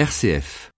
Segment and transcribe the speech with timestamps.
[0.00, 0.70] RCF.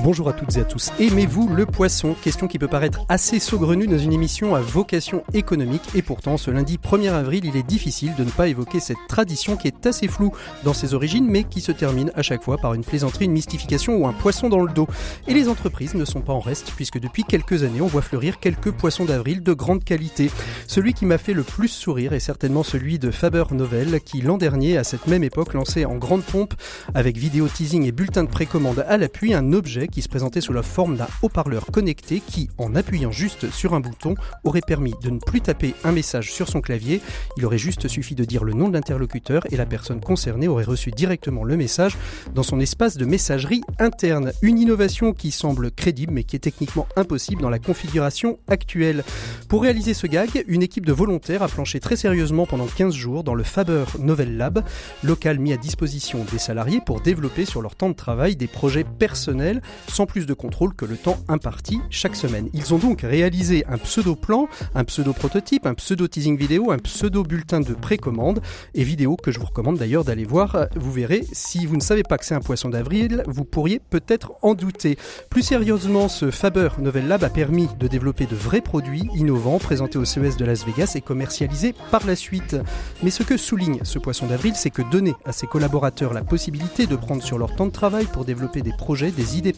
[0.00, 0.90] Bonjour à toutes et à tous.
[0.98, 2.16] Aimez-vous le poisson?
[2.20, 6.50] Question qui peut paraître assez saugrenue dans une émission à vocation économique et pourtant ce
[6.50, 10.08] lundi 1er avril il est difficile de ne pas évoquer cette tradition qui est assez
[10.08, 10.32] floue
[10.64, 13.96] dans ses origines mais qui se termine à chaque fois par une plaisanterie, une mystification
[13.96, 14.88] ou un poisson dans le dos.
[15.28, 18.40] Et les entreprises ne sont pas en reste puisque depuis quelques années on voit fleurir
[18.40, 20.30] quelques poissons d'avril de grande qualité.
[20.66, 24.38] Celui qui m'a fait le plus sourire est certainement celui de Faber Novel qui l'an
[24.38, 26.54] dernier à cette même époque lançait en grande pompe
[26.94, 30.52] avec vidéo teasing et bulletin de précommande à l'appui un objet qui se présentait sous
[30.52, 34.14] la forme d'un haut-parleur connecté qui, en appuyant juste sur un bouton,
[34.44, 37.00] aurait permis de ne plus taper un message sur son clavier.
[37.36, 40.64] Il aurait juste suffi de dire le nom de l'interlocuteur et la personne concernée aurait
[40.64, 41.96] reçu directement le message
[42.34, 44.32] dans son espace de messagerie interne.
[44.42, 49.04] Une innovation qui semble crédible mais qui est techniquement impossible dans la configuration actuelle.
[49.48, 53.24] Pour réaliser ce gag, une équipe de volontaires a planché très sérieusement pendant 15 jours
[53.24, 54.64] dans le Faber Novel Lab,
[55.02, 58.84] local mis à disposition des salariés pour développer sur leur temps de travail des projets
[58.84, 62.48] personnels sans plus de contrôle que le temps imparti chaque semaine.
[62.52, 68.40] Ils ont donc réalisé un pseudo-plan, un pseudo-prototype, un pseudo-teasing vidéo, un pseudo-bulletin de précommande
[68.74, 70.66] et vidéo que je vous recommande d'ailleurs d'aller voir.
[70.76, 74.32] Vous verrez, si vous ne savez pas que c'est un poisson d'avril, vous pourriez peut-être
[74.42, 74.96] en douter.
[75.30, 79.98] Plus sérieusement, ce Faber Novel Lab a permis de développer de vrais produits innovants présentés
[79.98, 82.56] au CES de Las Vegas et commercialisés par la suite.
[83.02, 86.86] Mais ce que souligne ce poisson d'avril, c'est que donner à ses collaborateurs la possibilité
[86.86, 89.52] de prendre sur leur temps de travail pour développer des projets, des idées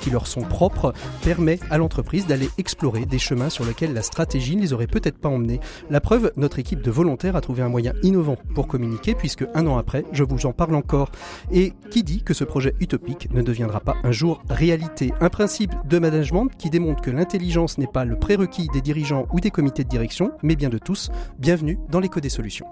[0.00, 4.56] qui leur sont propres permet à l'entreprise d'aller explorer des chemins sur lesquels la stratégie
[4.56, 5.60] ne les aurait peut-être pas emmenés.
[5.90, 9.66] La preuve, notre équipe de volontaires a trouvé un moyen innovant pour communiquer puisque un
[9.66, 11.10] an après, je vous en parle encore.
[11.52, 15.12] Et qui dit que ce projet utopique ne deviendra pas un jour réalité?
[15.20, 19.40] Un principe de management qui démontre que l'intelligence n'est pas le prérequis des dirigeants ou
[19.40, 21.10] des comités de direction, mais bien de tous.
[21.38, 22.66] Bienvenue dans l'écho des solutions.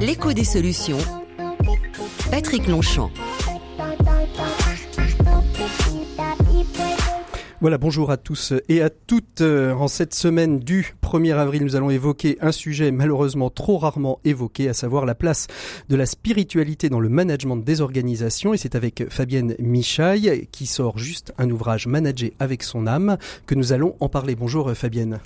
[0.00, 0.98] L'écho des solutions
[2.34, 3.43] Patrick Longchamp.
[7.64, 9.40] Voilà, bonjour à tous et à toutes.
[9.40, 14.68] En cette semaine du 1er avril, nous allons évoquer un sujet malheureusement trop rarement évoqué,
[14.68, 15.46] à savoir la place
[15.88, 18.52] de la spiritualité dans le management des organisations.
[18.52, 23.16] Et c'est avec Fabienne Michaille qui sort juste un ouvrage Manager avec son âme
[23.46, 24.34] que nous allons en parler.
[24.34, 25.20] Bonjour Fabienne.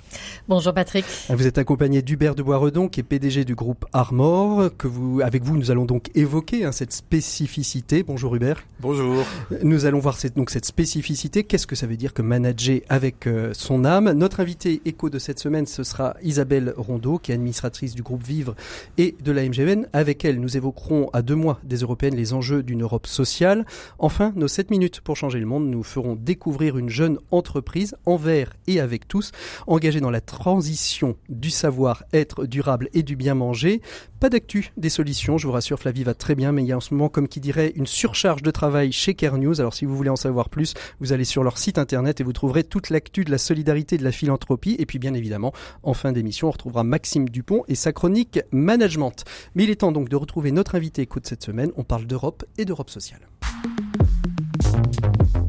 [0.47, 1.03] Bonjour Patrick.
[1.27, 4.69] Vous êtes accompagnée d'Hubert de Boisredon qui est PDG du groupe Armor.
[4.77, 8.01] Que vous, avec vous, nous allons donc évoquer hein, cette spécificité.
[8.01, 8.63] Bonjour Hubert.
[8.79, 9.25] Bonjour.
[9.61, 11.43] Nous allons voir cette, donc cette spécificité.
[11.43, 14.11] Qu'est-ce que ça veut dire que manager avec euh, son âme.
[14.13, 18.23] Notre invité écho de cette semaine, ce sera Isabelle Rondeau, qui est administratrice du groupe
[18.23, 18.55] Vivre
[18.97, 19.87] et de la MGN.
[19.91, 23.65] Avec elle, nous évoquerons à deux mois des européennes les enjeux d'une Europe sociale.
[23.97, 28.53] Enfin, nos 7 minutes pour changer le monde nous feront découvrir une jeune entreprise envers
[28.67, 29.31] et avec tous,
[29.67, 33.81] engagée dans la transition du savoir-être durable et du bien manger.
[34.19, 36.77] Pas d'actu des solutions, je vous rassure, Flavie va très bien, mais il y a
[36.77, 39.59] en ce moment, comme qui dirait, une surcharge de travail chez Care News.
[39.59, 42.33] Alors si vous voulez en savoir plus, vous allez sur leur site internet et vous
[42.33, 44.75] trouverez toute l'actu de la solidarité et de la philanthropie.
[44.79, 45.53] Et puis bien évidemment,
[45.83, 49.23] en fin d'émission, on retrouvera Maxime Dupont et sa chronique Management.
[49.55, 51.71] Mais il est temps donc de retrouver notre invité éco de cette semaine.
[51.77, 53.21] On parle d'Europe et d'Europe sociale.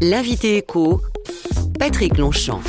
[0.01, 1.03] L'invité éco,
[1.79, 2.63] Patrick Longchamp.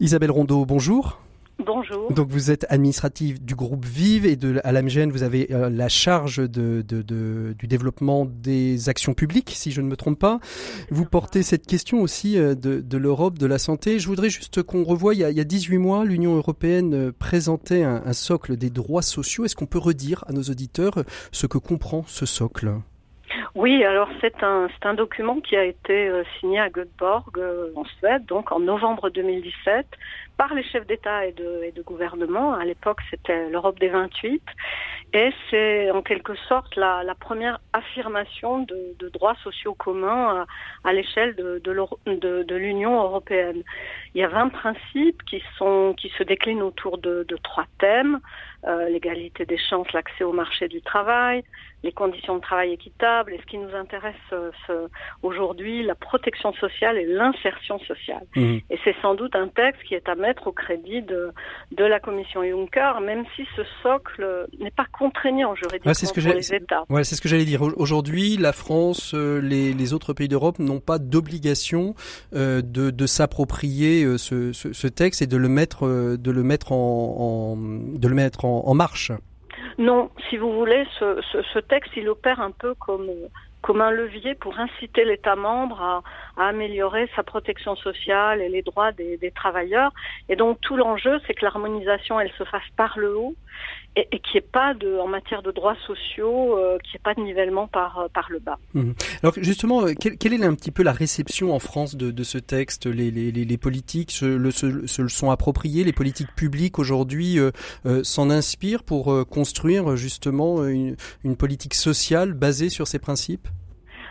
[0.00, 1.20] Isabelle Rondeau, bonjour.
[1.64, 2.12] Bonjour.
[2.12, 5.88] Donc vous êtes administrative du groupe Vive et de, à l'AMGN, vous avez euh, la
[5.88, 10.38] charge de, de, de, du développement des actions publiques, si je ne me trompe pas.
[10.90, 13.98] Vous portez cette question aussi euh, de, de l'Europe, de la santé.
[13.98, 16.94] Je voudrais juste qu'on revoie, il y, a, il y a 18 mois, l'Union européenne
[16.94, 19.44] euh, présentait un, un socle des droits sociaux.
[19.44, 22.72] Est-ce qu'on peut redire à nos auditeurs ce que comprend ce socle?
[23.54, 27.40] Oui, alors c'est un, document qui a été signé à Göteborg,
[27.74, 29.86] en Suède, donc en novembre 2017,
[30.40, 32.54] par les chefs d'État et de, et de gouvernement.
[32.54, 34.42] À l'époque, c'était l'Europe des 28.
[35.12, 40.46] Et c'est en quelque sorte la, la première affirmation de, de, droits sociaux communs
[40.84, 43.62] à, à l'échelle de, l'Union européenne.
[44.14, 48.18] Il y a 20 principes qui, sont, qui se déclinent autour de, trois thèmes.
[48.66, 51.42] Euh, l'égalité des chances, l'accès au marché du travail,
[51.82, 54.86] les conditions de travail équitables, et ce qui nous intéresse euh,
[55.22, 58.26] aujourd'hui, la protection sociale et l'insertion sociale.
[58.36, 58.58] Mmh.
[58.68, 60.14] Et c'est sans doute un texte qui est à
[60.46, 61.32] au crédit de,
[61.72, 66.20] de la Commission Juncker, même si ce socle n'est pas contraignant juridiquement ouais, ce que
[66.20, 66.84] pour les États.
[66.90, 67.62] Ouais, c'est ce que j'allais dire.
[67.62, 71.94] Aujourd'hui, la France, euh, les, les, autres pays d'Europe n'ont pas d'obligation
[72.34, 75.86] euh, de, de s'approprier euh, ce, ce, ce, texte et de le mettre,
[76.16, 79.12] de le mettre en, en de le mettre en en, en marche
[79.78, 83.08] Non, si vous voulez, ce, ce, ce, texte, il opère un peu comme
[83.62, 86.02] comme un levier pour inciter l'État membre à,
[86.36, 89.92] améliorer sa protection sociale et les droits des, travailleurs.
[90.28, 93.34] Et donc tout l'enjeu, c'est que l'harmonisation, elle se fasse par le haut
[93.96, 97.14] et, et qu'il n'y pas de, en matière de droits sociaux, euh, qu'il n'y pas
[97.14, 98.58] de nivellement par, euh, par le bas.
[98.74, 98.94] Mhm.
[99.22, 102.38] Alors justement, euh, quelle, est un petit peu la réception en France de, de ce
[102.38, 102.86] texte?
[102.86, 107.38] Les, les, les, politiques se le, se, se, le sont appropriés, les politiques publiques aujourd'hui
[108.02, 113.48] s'en inspirent pour construire justement une, une politique sociale basée sur ces principes?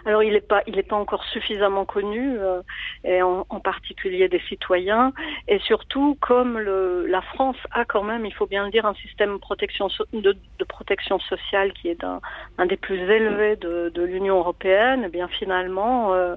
[0.10, 2.62] Alors il n'est pas, il n'est pas encore suffisamment connu, euh,
[3.04, 5.14] et en, particulier des citoyens,
[5.48, 8.96] et surtout comme le, la France a quand même, il faut bien le dire, un
[8.96, 10.36] système de protection, de,
[10.68, 12.22] protection sociale qui est un,
[12.58, 15.04] un des plus élevés de, de l'Union européenne.
[15.06, 16.36] Eh bien finalement, euh,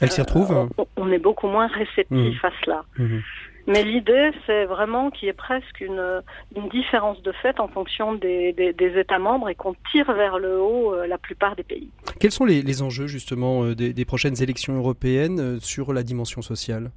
[0.00, 0.52] elle s'y retrouve.
[0.78, 2.46] Euh, on, est beaucoup moins réceptif mmh.
[2.46, 2.84] à cela.
[2.98, 3.18] Mmh.
[3.66, 6.22] Mais l'idée, c'est vraiment qu'il y ait presque une,
[6.54, 10.38] une, différence de fait en fonction des, des, des États membres et qu'on tire vers
[10.38, 11.88] le haut euh, la plupart des pays.
[12.20, 16.02] Quels sont les, les enjeux justement euh, des, des, prochaines élections européennes euh, sur la
[16.02, 16.90] dimension sociale?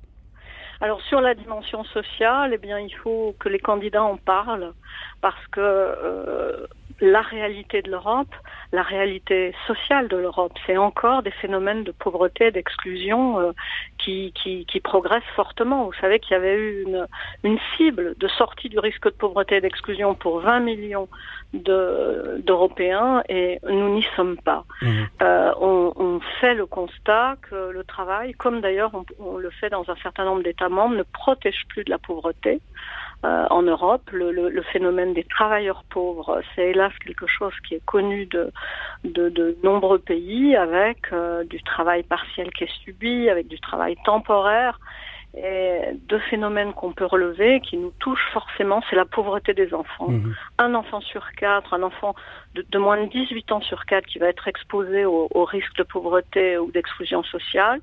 [0.79, 4.73] Alors sur la dimension sociale, eh bien il faut que les candidats en parlent
[5.21, 6.67] parce que euh,
[6.99, 8.33] la réalité de l'Europe,
[8.71, 13.51] la réalité sociale de l'Europe, c'est encore des phénomènes de pauvreté, d'exclusion euh,
[13.97, 15.85] qui, qui, qui, progressent fortement.
[15.85, 17.07] Vous savez qu'il y avait eu une,
[17.43, 21.07] une, cible de sortie du risque de pauvreté et d'exclusion pour 20 millions
[21.53, 24.65] d'Européens et nous n'y sommes pas.
[24.81, 25.03] Mmh.
[25.21, 29.69] Euh, on, on, fait le constat que le travail, comme d'ailleurs on, on, le fait
[29.69, 32.59] dans un certain nombre d'États membres, ne protège plus de la pauvreté.
[33.25, 34.07] Euh, en Europe.
[34.11, 38.51] Le, le, le, phénomène des travailleurs pauvres, c'est hélas quelque chose qui est connu de,
[39.05, 43.97] de, de nombreux pays, avec euh, du travail partiel qui est subi, avec du travail
[44.05, 44.79] temporaire.
[45.35, 50.09] Et deux phénomènes qu'on peut relever, qui nous touchent forcément, c'est la pauvreté des enfants.
[50.09, 50.35] Mmh.
[50.59, 52.13] Un enfant sur quatre, un enfant
[52.53, 55.75] de, de, moins de 18 ans sur quatre qui va être exposé au, au risque
[55.75, 57.81] de pauvreté ou d'exclusion sociale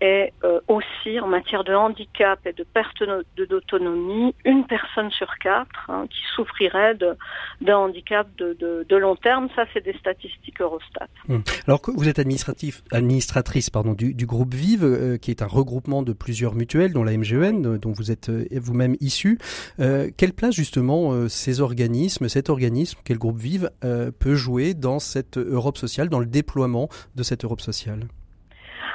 [0.00, 3.02] et euh, aussi en matière de handicap et de perte
[3.36, 8.56] d'autonomie, une personne sur quatre hein, qui souffrirait d'un handicap de,
[8.88, 9.48] de, long terme.
[9.54, 11.08] Ça, c'est des statistiques Eurostat.
[11.28, 11.42] Hum.
[11.66, 15.46] Alors que vous êtes administratif, administratrice pardon, du, du groupe Vive, euh, qui est un
[15.46, 19.38] regroupement de plusieurs mutuelles, dont la MGN, euh, dont vous êtes vous-même issu.
[19.78, 23.70] quelle place justement ces organismes, cet organisme, quel groupe Vive,
[24.18, 28.06] peut jouer dans cette Europe sociale, dans le déploiement de cette Europe sociale?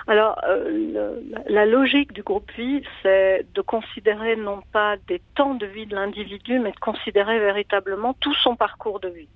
[0.09, 5.67] Alors, euh, la logique du groupe vie, c'est de considérer non pas des temps de
[5.67, 9.27] vie de l'individu, mais de considérer véritablement tout son parcours de vie.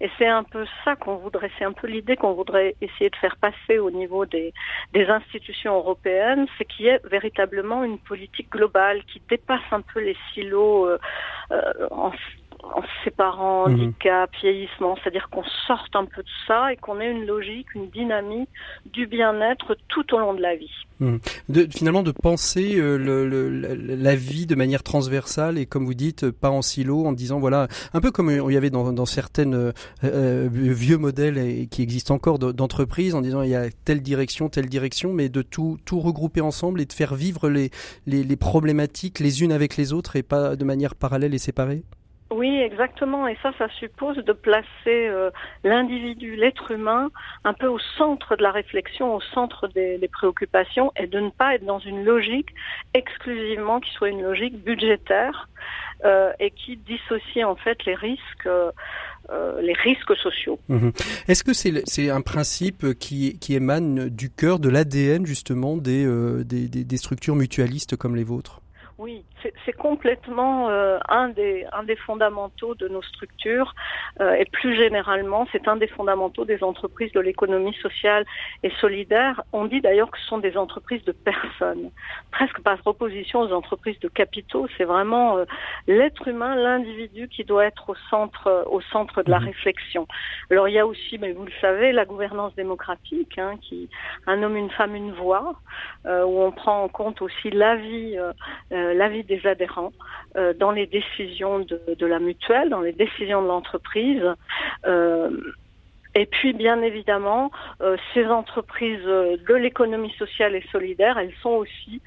[0.00, 3.14] Et c'est un peu ça qu'on voudrait, c'est un peu l'idée qu'on voudrait essayer de
[3.14, 4.52] faire passer au niveau des,
[4.94, 10.16] institutions européennes, c'est qu'il y ait véritablement une politique globale qui dépasse un peu les
[10.34, 10.98] silos euh,
[11.52, 12.10] euh en
[12.62, 13.74] en séparant mhm.
[13.74, 17.88] handicap, vieillissement, c'est-à-dire qu'on sorte un peu de ça et qu'on ait une logique, une
[17.90, 18.48] dynamique
[18.92, 20.70] du bien-être tout au long de la vie.
[21.00, 21.20] Mhm.
[21.48, 25.94] De, finalement, de penser euh, le, le, la vie de manière transversale et comme vous
[25.94, 29.06] dites, pas en silo, en disant voilà, un peu comme il y avait dans, dans
[29.06, 29.72] certaines euh,
[30.04, 34.48] euh vieux modèles et, qui existent encore d'entreprises, en disant il y a telle direction,
[34.48, 37.70] telle direction, mais de tout, tout regrouper ensemble et de faire vivre les,
[38.06, 41.82] les, les problématiques les unes avec les autres et pas de manière parallèle et séparée.
[42.30, 43.28] Oui, exactement.
[43.28, 45.30] Et ça, ça suppose de placer euh,
[45.62, 47.10] l'individu, l'être humain,
[47.44, 51.30] un peu au centre de la réflexion, au centre des, des, préoccupations, et de ne
[51.30, 52.52] pas être dans une logique
[52.94, 55.48] exclusivement qui soit une logique budgétaire
[56.04, 58.46] euh, et qui dissocie en fait les risques.
[58.46, 60.60] Euh, les risques sociaux.
[60.68, 60.90] Mmh.
[61.26, 66.44] Est-ce que c'est un principe qui, qui émane du cœur, de l'ADN justement des, euh,
[66.44, 68.60] des, des structures mutualistes comme les vôtres?
[68.98, 69.24] Oui,
[69.66, 73.74] c'est complètement euh, un, des, un des fondamentaux de nos structures
[74.22, 78.24] euh, et plus généralement, c'est un des fondamentaux des entreprises de l'économie sociale
[78.62, 79.42] et solidaire.
[79.52, 81.90] On dit d'ailleurs que ce sont des entreprises de personnes,
[82.30, 84.66] presque par opposition aux entreprises de capitaux.
[84.78, 85.44] C'est vraiment euh,
[85.86, 89.44] l'être humain, l'individu qui doit être au centre, au centre de la mmh.
[89.44, 90.08] réflexion.
[90.50, 93.90] Alors il y a aussi, mais vous le savez, la gouvernance démocratique, hein, qui
[94.26, 95.54] un homme, une femme, une voix,
[96.06, 98.16] où on prend en compte aussi l'avis
[98.86, 99.92] euh, l'avis des adhérents
[100.36, 104.22] euh, dans les décisions de, la mutuelle, dans les décisions de l'entreprise.
[104.86, 105.30] Euh,
[106.14, 107.50] et puis, bien évidemment,
[108.14, 112.00] ces entreprises de l'économie sociale et solidaire, elles sont aussi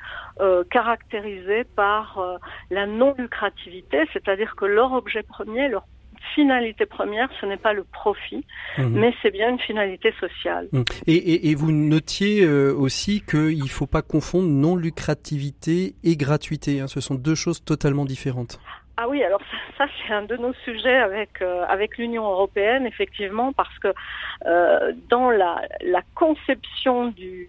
[0.72, 2.40] caractérisées par
[2.72, 5.84] la non-lucrativité, c'est-à-dire que leur objet premier, leur
[6.36, 8.46] finalité première, ce n'est pas le profit,
[8.78, 9.00] mhm.
[9.00, 10.68] mais c'est bien une finalité sociale.
[10.72, 10.86] Mhm.
[11.08, 16.80] Et, et, et, vous notiez euh, aussi qu'il ne faut pas confondre non-lucrativité et gratuité.
[16.80, 16.88] Hein.
[16.88, 18.60] Ce sont deux choses totalement différentes.
[19.02, 19.40] Ah oui, alors
[19.78, 23.94] ça, c'est un de nos sujets avec euh, avec l'Union européenne effectivement parce que
[24.46, 27.48] euh, dans la, la conception du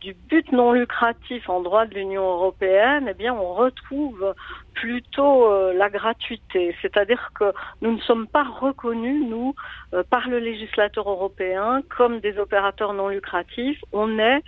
[0.00, 4.34] du but non lucratif en droit de l'Union européenne, eh bien, on retrouve
[4.74, 6.74] plutôt euh, la gratuité.
[6.80, 7.52] C'est-à-dire que
[7.82, 9.54] nous ne sommes pas reconnus, nous,
[9.92, 13.80] euh, par le législateur européen, comme des opérateurs non lucratifs.
[13.92, 14.42] On est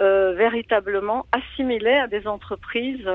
[0.00, 3.08] euh, véritablement assimilés à des entreprises,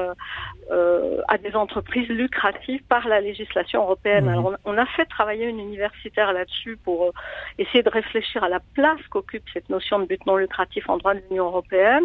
[1.28, 4.26] à des entreprises lucratives par la législation européenne.
[4.26, 4.30] Mmh.
[4.30, 7.12] Alors, on, a fait travailler une universitaire là-dessus pour
[7.58, 11.16] essayer de réfléchir à la place qu'occupe cette notion de but non lucratif en droit
[11.16, 12.04] de l'Union européenne.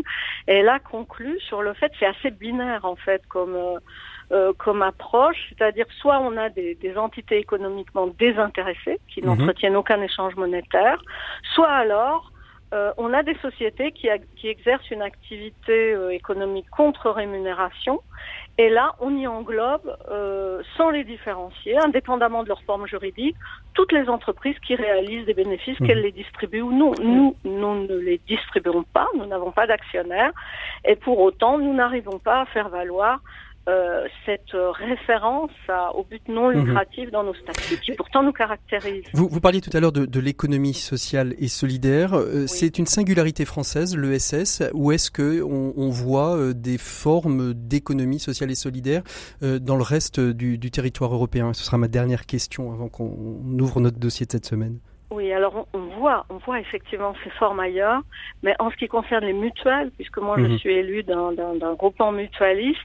[0.48, 3.56] Et elle a conclu sur le fait, c'est assez binaire en fait, comme
[4.32, 9.28] euh, comme approche, c'est-à-dire soit on a des, des entités économiquement désintéressées qui mhm.
[9.28, 10.98] n'entretiennent aucun échange monétaire,
[11.54, 12.32] soit alors
[12.74, 18.00] euh, on a des sociétés qui, qui exercent une activité euh, économique contre rémunération.
[18.58, 23.36] Et là, on y englobe, euh, sans les différencier, indépendamment de leur forme juridique,
[23.74, 25.86] toutes les entreprises qui réalisent des bénéfices, mhm.
[25.86, 26.92] qu'elles les distribuent ou non.
[27.00, 30.32] Nous, nous ne les distribuons pas, nous n'avons pas d'actionnaires,
[30.84, 33.20] et pour autant, nous n'arrivons pas à faire valoir
[33.66, 35.50] euh, cette référence
[35.94, 36.66] au but non mhm.
[36.66, 39.04] lucratif dans nos statuts, qui pourtant nous caractérise.
[39.14, 42.14] Vous, vous parliez tout à l'heure de, de l'économie sociale et solidaire.
[42.14, 47.54] Euh, c'est une singularité française, l'ESS, ou est-ce que on, on voit euh, des formes
[47.54, 49.02] d'économie sociale et solidaire
[49.40, 51.52] dans le reste du, du territoire européen?
[51.54, 54.78] Ce sera ma dernière question avant qu'on ouvre notre dossier de cette semaine.
[55.14, 58.00] Oui, alors on, voit, on voit effectivement ces formes ailleurs,
[58.42, 60.58] mais en ce qui concerne les mutuelles, puisque moi je mhm.
[60.58, 62.80] suis élue d'un groupement mutualiste,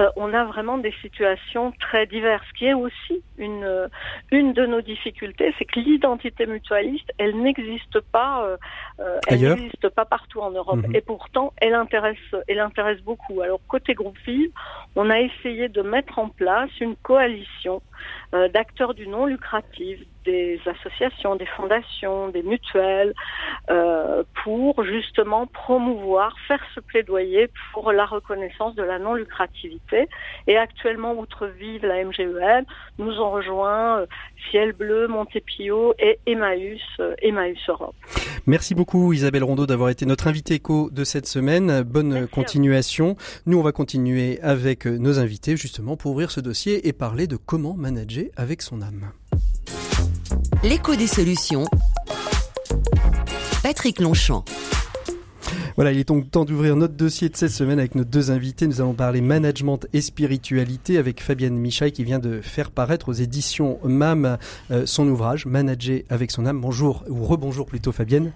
[0.00, 3.88] euh, on a vraiment des situations très diverses, qui est aussi une
[4.32, 8.56] une de nos difficultés, c'est que l'identité mutualiste, elle n'existe pas, euh,
[8.98, 10.96] euh elle n'existe pas partout en Europe, mhm.
[10.96, 12.16] et pourtant elle intéresse,
[12.48, 13.40] elle intéresse beaucoup.
[13.40, 14.50] Alors côté groupe FIV,
[14.96, 17.80] on a essayé de mettre en place une coalition
[18.34, 23.14] euh, d'acteurs du non lucratif, des associations, des fondations, des mutuelles,
[23.70, 30.08] euh, pour justement promouvoir, faire ce plaidoyer pour la reconnaissance de la non lucrativité.
[30.46, 32.64] Et actuellement, outre Vive, la MGEL,
[32.98, 34.06] nous ont rejoint euh,
[34.50, 36.82] Ciel Bleu, Montepio et Emmaüs,
[37.22, 37.94] Emmaüs Europe.
[38.48, 41.82] Merci beaucoup Isabelle Rondeau d'avoir été notre invitée éco de cette semaine.
[41.82, 43.14] Bonne continuation.
[43.44, 47.36] Nous, on va continuer avec nos invités justement pour ouvrir ce dossier et parler de
[47.36, 49.12] comment manager avec son âme.
[50.62, 51.66] L'écho des solutions.
[53.62, 54.46] Patrick Longchamp.
[55.78, 58.66] Voilà, il est donc temps d'ouvrir notre dossier de cette semaine avec nos deux invités.
[58.66, 63.12] Nous allons parler management et spiritualité avec Fabienne Michaille qui vient de faire paraître aux
[63.12, 64.38] éditions MAM
[64.72, 66.60] euh, son ouvrage Manager avec son âme.
[66.60, 68.32] Bonjour, ou rebonjour plutôt Fabienne.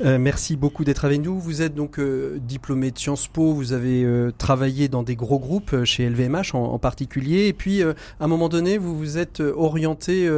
[0.00, 1.38] Euh, merci beaucoup d'être avec nous.
[1.38, 5.38] Vous êtes donc euh, diplômé de Sciences Po, vous avez euh, travaillé dans des gros
[5.38, 10.28] groupes chez LVMH en, particulier, et puis à un moment donné, vous vous êtes orienté,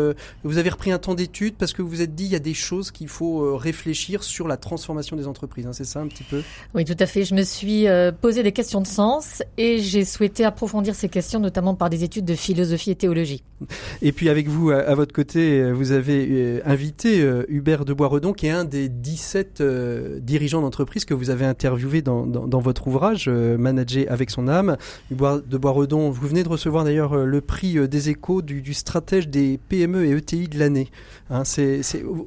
[0.43, 2.41] vous avez repris un temps d'études parce que vous vous êtes dit il y a
[2.41, 5.67] des choses qu'il faut réfléchir sur la transformation des entreprises.
[5.67, 6.43] Hein, c'est ça un petit peu?
[6.75, 7.25] Oui, tout à fait.
[7.25, 7.87] Je me suis
[8.21, 12.27] posé des questions de sens et j'ai souhaité approfondir ces questions, notamment par des études
[12.27, 13.43] de philosophie et théologie.
[14.03, 18.51] Et puis avec vous, à, votre côté, vous avez invité Hubert de Boisredon, qui est
[18.51, 23.57] un des 17 euh, dirigeant d'entreprise que vous avez interviewé dans, dans, votre ouvrage, euh,
[23.59, 24.77] Manager avec son âme,
[25.11, 26.11] de Boisredon.
[26.11, 30.07] Vous venez de recevoir d'ailleurs euh, le prix des échos du, du, stratège des PME
[30.07, 30.89] et ETI de l'année.
[31.31, 31.43] Hein,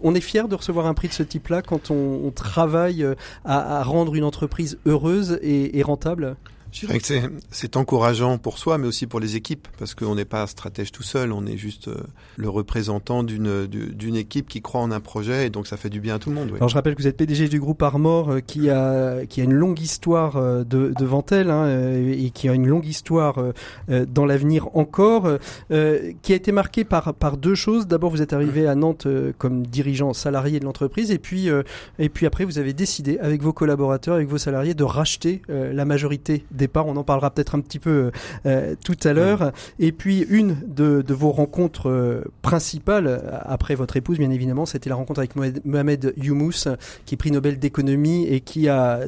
[0.03, 3.05] on est fier de recevoir un prix de ce type-là quand on, travaille
[3.45, 6.35] à, rendre une entreprise heureuse et rentable?
[6.81, 10.25] Je dirais que c'est encourageant pour soi, mais aussi pour les équipes, parce qu'on n'est
[10.25, 12.03] pas stratège tout seul, on est juste euh,
[12.35, 15.99] le représentant d'une d'une équipe qui croit en un projet, et donc ça fait du
[16.01, 16.51] bien à tout le monde.
[16.55, 19.43] Alors je rappelle que vous êtes PDG du groupe Armor, euh, qui a qui a
[19.43, 23.43] une longue histoire euh, de, devant elle, hein, et qui a une longue histoire
[23.87, 25.27] dans l'avenir encore,
[25.69, 27.87] qui a été marquée par par deux choses.
[27.87, 29.07] D'abord, vous êtes arrivé à Nantes
[29.39, 31.49] comme dirigeant salarié de l'entreprise, et puis
[31.97, 35.85] et puis après, vous avez décidé avec vos collaborateurs, avec vos salariés, de racheter la
[35.85, 36.87] majorité départ.
[36.87, 38.11] On en parlera peut-être un petit peu euh,
[38.45, 39.51] euh, tout à l'heure.
[39.79, 44.95] Et puis une de, vos rencontres euh, principales après votre épouse, bien évidemment, c'était la
[44.95, 46.67] rencontre avec Mohamed Youmous,
[47.05, 48.99] qui est prix Nobel d'économie et qui a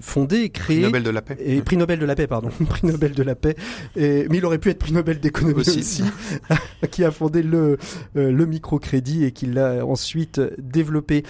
[0.00, 1.36] fondé, créé prix Nobel de la paix.
[1.40, 3.56] Et prix Nobel de la paix, pardon, prix Nobel de la paix.
[3.96, 6.02] Et, mais il aurait pu être prix Nobel d'économie aussi,
[6.90, 7.78] qui a fondé le
[8.14, 11.24] le microcrédit et qui l'a ensuite développé.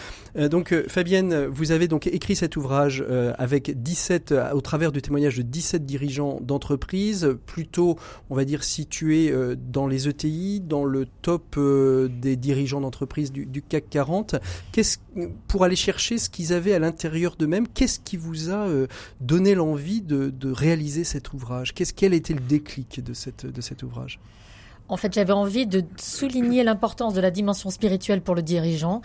[0.50, 3.04] donc Fabienne, vous avez donc écrit cet ouvrage
[3.38, 7.96] avec 17 au travers du témoignage de 17 dirigeants d'entreprise, plutôt,
[8.28, 13.30] on va dire, situés euh, dans les ETI, dans le top euh, des dirigeants d'entreprise
[13.30, 14.34] du, CAC 40.
[14.72, 14.98] Qu'est-ce,
[15.46, 18.88] pour aller chercher ce qu'ils avaient à l'intérieur d'eux-mêmes, qu'est-ce qui vous a euh,
[19.20, 21.72] donné l'envie de, réaliser cet ouvrage?
[21.72, 24.18] Qu'est-ce, Quel était le déclic de, cet ouvrage?
[24.88, 29.02] En fait, j'avais envie de souligner l'importance de la dimension spirituelle pour le dirigeant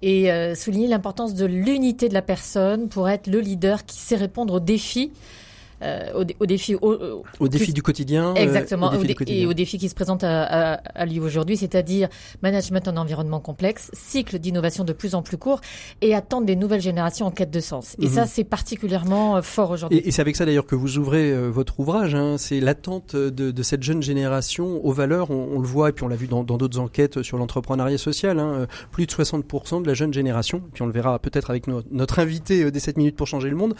[0.00, 4.54] et souligner l'importance de l'unité de la personne pour être le leader qui sait répondre
[4.54, 5.12] aux défis
[5.82, 9.78] euh, au, au, défi au, au défi du quotidien euh, exactement euh, et aux défis
[9.78, 12.08] qui se présentent à, à, à lui aujourd'hui c'est-à-dire
[12.42, 15.60] management en environnement complexe cycle d'innovation de plus en plus court
[16.00, 17.94] et attendre des nouvelles générations en quête de sens.
[18.00, 18.14] Et mm -hmm.
[18.14, 19.98] ça c'est particulièrement euh, fort aujourd'hui.
[19.98, 23.14] Et, et c'est avec ça d'ailleurs que vous ouvrez euh, votre ouvrage hein, c'est l'attente
[23.16, 25.30] de, de, cette jeune génération aux valeurs.
[25.30, 28.38] On, on le voit et puis on l'a vu dans d'autres enquêtes sur l'entrepreneuriat social
[28.38, 31.82] hein, plus de 60% de la jeune génération puis on le verra peut-être avec no,
[31.90, 33.74] notre invité des 7 minutes pour changer le monde.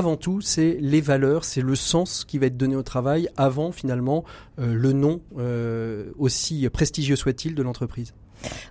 [0.00, 3.72] Avant tout c'est les valeurs c'est le sens qui va être donné au travail avant
[3.72, 4.24] finalement
[4.58, 8.14] euh, le nom, euh, aussi prestigieux soit-il, de l'entreprise.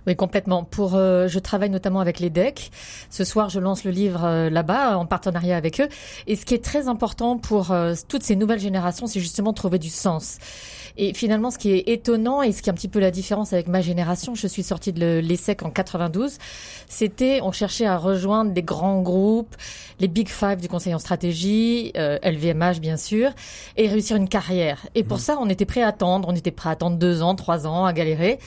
[0.06, 0.64] Oui, complètement.
[0.64, 2.70] Pour, euh, je travaille notamment avec les DEC.
[3.08, 5.88] Ce soir, je lance le livre euh, là-bas en partenariat avec eux.
[6.26, 9.78] Et ce qui est très important pour euh, toutes ces nouvelles générations, c'est justement trouver
[9.78, 10.38] du sens.
[10.96, 13.52] Et finalement, ce qui est étonnant et ce qui est un petit peu la différence
[13.52, 16.38] avec ma génération, je suis sortie de l'ESSEC en 92,
[16.88, 19.56] c'était on cherchait à rejoindre des grands groupes,
[20.00, 23.30] les Big Five du Conseil en stratégie, euh, LVMH bien sûr,
[23.76, 24.86] et réussir une carrière.
[24.94, 25.20] Et pour mmh.
[25.20, 27.86] ça, on était prêt à attendre, on était prêt à attendre deux ans, trois ans,
[27.86, 28.38] à galérer.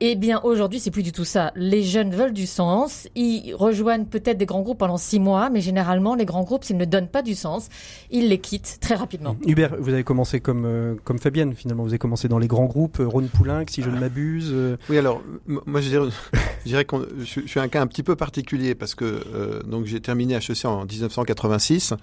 [0.00, 1.50] Eh bien, aujourd'hui, c'est plus du tout ça.
[1.56, 3.08] Les jeunes veulent du sens.
[3.14, 6.76] Ils rejoignent peut-être des grands groupes pendant six mois, mais généralement, les grands groupes, s'ils
[6.76, 7.70] ne donnent pas du sens,
[8.10, 9.34] ils les quittent très rapidement.
[9.46, 11.84] Hubert, vous avez commencé comme, euh, comme Fabienne, finalement.
[11.84, 14.50] Vous avez commencé dans les grands groupes, euh, Rhône Poulain, si je ne m'abuse.
[14.52, 14.76] Euh...
[14.90, 16.08] Oui, alors, moi, je dirais,
[16.64, 19.62] je, dirais que je, je, suis un cas un petit peu particulier parce que euh,
[19.62, 21.94] donc j'ai terminé HEC en 1986.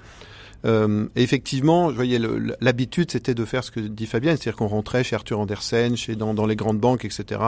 [0.66, 2.20] Euh, et effectivement, je voyais
[2.60, 6.16] l'habitude, c'était de faire ce que dit Fabien, c'est-à-dire qu'on rentrait chez Arthur Andersen, chez
[6.16, 7.42] dans, dans les grandes banques, etc.,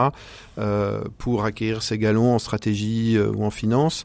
[0.58, 4.04] euh, pour acquérir ses galons en stratégie euh, ou en finance.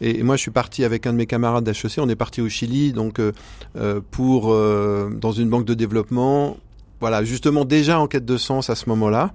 [0.00, 1.98] Et, moi, je suis parti avec un de mes camarades d'HEC.
[1.98, 3.32] On est parti au Chili, donc euh,
[3.76, 6.56] euh, pour euh, dans une banque de développement.
[7.00, 9.32] Voilà, justement déjà en quête de sens à ce moment-là.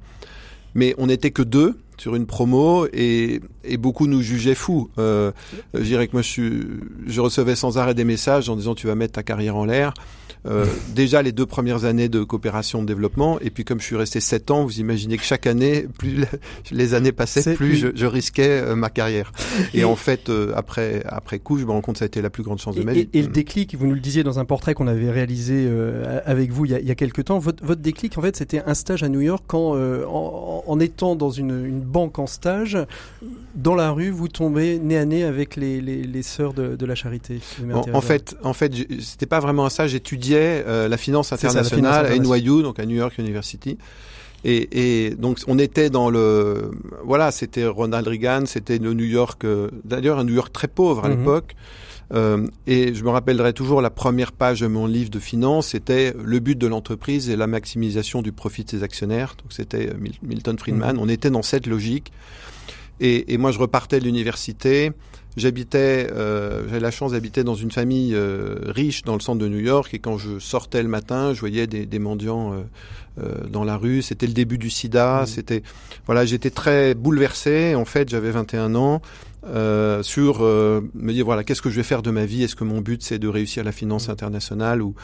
[0.75, 4.89] Mais on n'était que deux sur une promo et, et beaucoup nous jugeaient fous.
[4.97, 5.31] Euh,
[5.73, 6.67] je dirais que moi, je, suis,
[7.07, 9.93] je recevais sans arrêt des messages en disant tu vas mettre ta carrière en l'air.
[10.47, 13.95] Euh, déjà les deux premières années de coopération de développement et puis comme je suis
[13.95, 16.25] resté sept ans, vous imaginez que chaque année, plus
[16.71, 19.31] les années passaient, plus je, je, risquais euh, ma carrière.
[19.73, 22.07] Et, et en fait, euh, après après coup, je me rends compte que ça a
[22.07, 23.09] été la plus grande chance de ma vie.
[23.13, 25.67] Et, le déclic, vous nous le disiez dans un portrait qu'on avait réalisé
[26.25, 28.35] avec vous il y, a, il y a quelques temps, votre, votre déclic en fait,
[28.35, 32.27] c'était un stage à New York quand en, en, étant dans une, une banque en
[32.27, 32.77] stage,
[33.55, 36.85] dans la rue, vous tombez nez à nez avec les, les, les sœurs de, de
[36.85, 37.39] la charité.
[37.73, 39.91] En, en, fait, en fait, c'était pas vraiment un stage.
[39.91, 43.77] J'étudiais euh, la finance internationale ça, la finance à NYU, donc à New York University.
[44.43, 46.69] Et, et, donc on était dans le
[47.03, 51.03] voilà c'était Ronald Reagan c'était le New York euh, d'ailleurs un New York très pauvre
[51.03, 51.17] à mm -hmm.
[51.17, 51.55] l'époque
[52.13, 56.13] euh, et je me rappellerai toujours la première page de mon livre de finance c'était
[56.23, 59.89] le but de l'entreprise et la maximisation du profit de ses actionnaires donc c'était
[60.21, 61.03] Milton Friedman mm -hmm.
[61.03, 62.11] on était dans cette logique
[62.99, 64.91] et, et moi je repartais de l'université
[65.37, 69.49] J'habitais, euh, j'avais la chance d'habiter dans une famille euh, riche dans le centre de
[69.49, 72.61] New York et quand je sortais le matin, je voyais des, des mendiants euh,
[73.19, 74.01] euh dans la rue.
[74.01, 75.23] C'était le début du SIDA.
[75.23, 75.25] Mmh.
[75.25, 75.63] C'était,
[76.05, 77.75] voilà, j'étais très bouleversé.
[77.75, 79.01] En fait, j'avais 21 ans.
[79.47, 82.43] Euh, sur euh, me dire voilà qu'est-ce que je vais faire de ma vie?
[82.43, 84.95] Est-ce que mon but c'est de réussir la finance internationale ou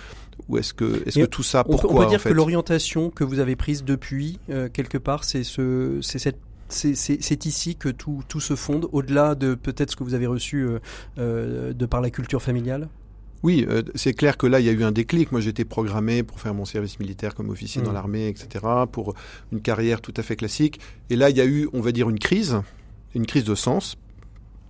[0.50, 2.30] ou est-ce que est-ce que tout ça pourquoi on peut dire en fait?
[2.30, 7.46] que l'orientation que vous avez prise depuis euh, quelque part c'est ce c'est cette c'est
[7.46, 10.66] ici que tout, tout se fonde, au-delà de peut-être ce que vous avez reçu
[11.18, 12.88] de par la culture familiale?
[13.44, 15.32] Oui, euh, c'est clair que là, il y a eu un déclic.
[15.32, 17.86] Moi, j'étais programmé pour faire mon service militaire comme officier mmh.
[17.86, 19.16] dans l'armée, etc., pour
[19.52, 20.80] une carrière tout à fait classique.
[21.10, 22.62] Et là, il y a eu, on va dire, une crise,
[23.16, 23.98] une crise de sens.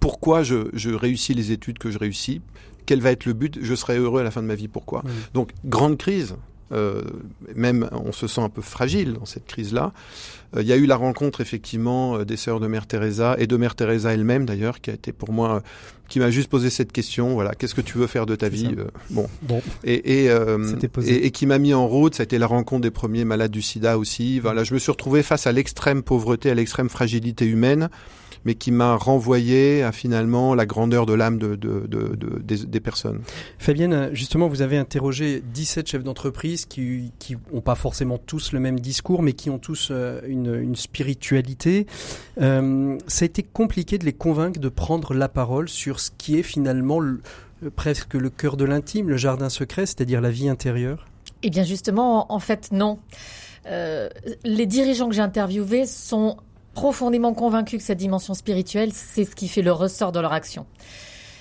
[0.01, 2.41] Pourquoi je, je réussis les études que je réussis
[2.85, 4.67] Quel va être le but Je serai heureux à la fin de ma vie.
[4.67, 5.03] Pourquoi.
[5.33, 6.35] Donc, grande crise.
[6.71, 7.01] Euh,
[7.53, 9.91] même on se sent un peu fragile dans cette crise-là.
[10.55, 13.45] Euh, il y a eu la rencontre effectivement euh, des sœurs de Mère Teresa et
[13.45, 15.63] de Mère Teresa elle-même d'ailleurs, qui a été pour moi,
[16.11, 17.33] qui m'a juste posé cette question.
[17.33, 18.75] Voilà, qu'est-ce que tu veux faire de ta vie
[19.09, 19.61] Bon, bon.
[19.85, 22.15] Et, et, et, et qui m'a mis en route.
[22.15, 24.39] Ça a été la rencontre des premiers malades du SIDA aussi.
[24.39, 27.89] Voilà, je me suis retrouvé face à l'extrême pauvreté, à l'extrême fragilité humaine
[28.45, 32.65] mais qui m'a renvoyé à finalement la grandeur de l'âme de, de, de, de, des,
[32.65, 33.21] des, personnes.
[33.59, 38.59] Fabienne, justement, vous avez interrogé 17 chefs d'entreprise qui qui n'ont pas forcément tous le
[38.59, 41.85] même discours, mais qui ont tous euh, une, une spiritualité.
[42.41, 46.37] Euh, ça a été compliqué de les convaincre de prendre la parole sur ce qui
[46.37, 47.21] est finalement le,
[47.75, 51.05] presque le cœur de l'intime, le jardin secret, c'est-à-dire la vie intérieure.
[51.43, 52.99] Eh bien justement, en fait, non.
[53.67, 54.09] Euh,
[54.43, 56.37] les dirigeants que j'ai interviewés sont
[56.73, 60.65] profondément convaincus que cette dimension spirituelle, c'est ce qui fait le ressort de leur action.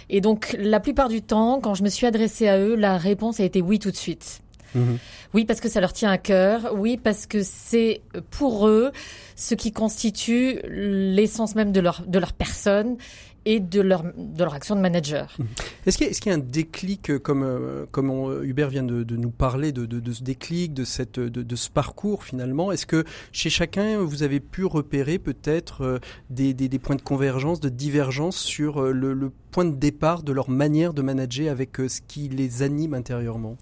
[0.08, 3.38] Et donc, la plupart du temps, quand je me suis adressée à eux, la réponse
[3.40, 4.42] a été oui tout de suite.
[4.74, 4.98] Mhm.
[5.34, 6.74] Oui, parce que ça leur tient à cœur.
[6.76, 8.90] Oui, parce que c'est pour eux
[9.36, 12.96] ce qui constitue l'essence même de leur, de leur personne
[13.44, 15.34] et de leur, de leur action de manager.
[15.38, 15.46] Mhm.
[15.86, 18.10] Est-ce qu'il y, a un déclic, euh, comme, euh, comme
[18.44, 22.72] Hubert vient de, nous parler, de, de, ce déclic, de, cette, de, ce parcours finalement
[22.72, 25.98] Est-ce que chez chacun, vous avez pu repérer peut-être euh,
[26.28, 30.32] des, des, des, points de convergence, de divergence sur le, le, point de départ de
[30.32, 33.56] leur manière de manager avec ce qui les anime intérieurement?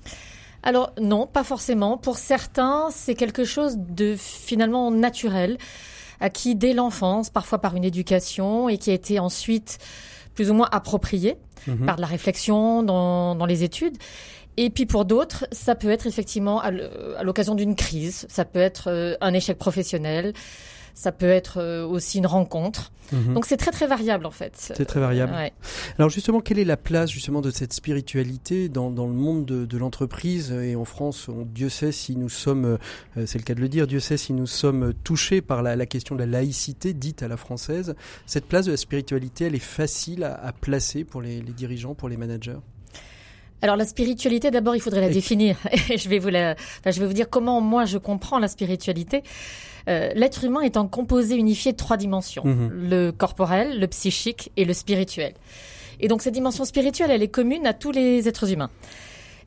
[0.63, 1.97] Alors non, pas forcément.
[1.97, 5.57] Pour certains, c'est quelque chose de finalement naturel
[6.21, 9.79] acquis dès l'enfance, parfois par une éducation, et qui a été ensuite
[10.35, 11.87] plus ou moins approprié mhm.
[11.87, 13.97] par de la réflexion dans, dans les études.
[14.57, 16.73] Et puis pour d'autres, ça peut être effectivement à
[17.23, 20.33] l'occasion d'une crise, ça peut être euh, un échec professionnel,
[20.99, 22.91] ça peut être euh, aussi une rencontre.
[23.13, 23.35] Mhm.
[23.35, 24.53] Donc c'est très très variable en fait.
[24.57, 25.33] C'est très variable.
[25.97, 29.65] Alors justement, quelle est la place justement de cette spiritualité dans, dans le monde de,
[29.65, 30.51] de l'entreprise?
[30.51, 32.65] Et en France on, Dieu sait si nous sommes,
[33.17, 35.77] euh, c'est le cas de le dire, Dieu sait si nous sommes touchés par la,
[35.77, 37.95] la, question de la laïcité dite à la française.
[38.27, 41.95] Cette place de la spiritualité, elle est facile à, à placer pour les, les dirigeants,
[41.95, 42.59] pour les managers?
[43.63, 45.57] Alors la spiritualité, d'abord, il faudrait la définir.
[45.97, 49.23] je vais vous la, enfin, je vais vous dire comment moi je comprends la spiritualité.
[49.89, 52.71] Euh, l'être humain est un composé unifié de trois dimensions mhm.
[52.91, 55.35] le corporel, le psychique et le spirituel.
[56.01, 58.71] Et donc cette dimension spirituelle, elle est commune à tous les êtres humains.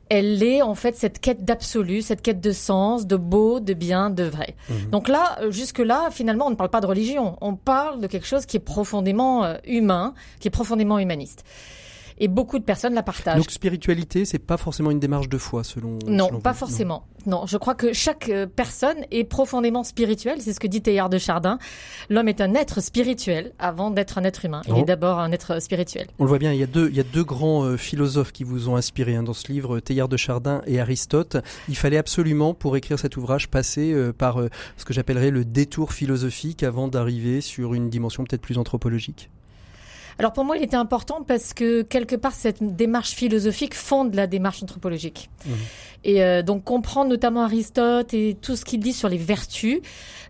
[0.08, 4.10] Elle est en fait cette quête d'absolu, cette quête de sens, de beau, de bien,
[4.10, 4.56] de vrai.
[4.68, 4.90] Mhm.
[4.90, 8.26] Donc là, euh, jusque-là, finalement, on ne parle pas de religion, on parle de quelque
[8.26, 11.44] chose qui est profondément euh, humain, qui est profondément humaniste
[12.18, 13.38] et beaucoup de personnes la partagent.
[13.38, 17.06] Donc spiritualité, c'est pas forcément une démarche de foi selon Non, pas forcément.
[17.26, 17.46] Non.
[17.46, 21.18] je crois que chaque euh, personne est profondément spirituelle, c'est ce que dit Teilhard de
[21.18, 21.58] Chardin.
[22.10, 24.62] L'homme est un être spirituel avant d'être un être humain.
[24.66, 24.84] Il est oh.
[24.84, 26.08] d'abord un être spirituel.
[26.18, 28.32] On le voit bien, il y a deux il y a deux grands euh, philosophes
[28.32, 31.36] qui vous ont inspiré hein, dans ce livre, Teilhard de Chardin et Aristote.
[31.68, 34.40] Il fallait absolument pour écrire cet ouvrage passer euh, par
[34.76, 39.30] ce que j'appellerais le détour philosophique avant d'arriver sur une dimension peut-être plus anthropologique.
[40.18, 44.26] Alors pour moi, il était important parce que quelque part, cette démarche philosophique fonde la
[44.26, 45.30] démarche anthropologique.
[45.46, 45.50] Mmh.
[46.04, 49.80] Et euh, donc comprendre notamment Aristote et tout ce qu'il dit sur les vertus,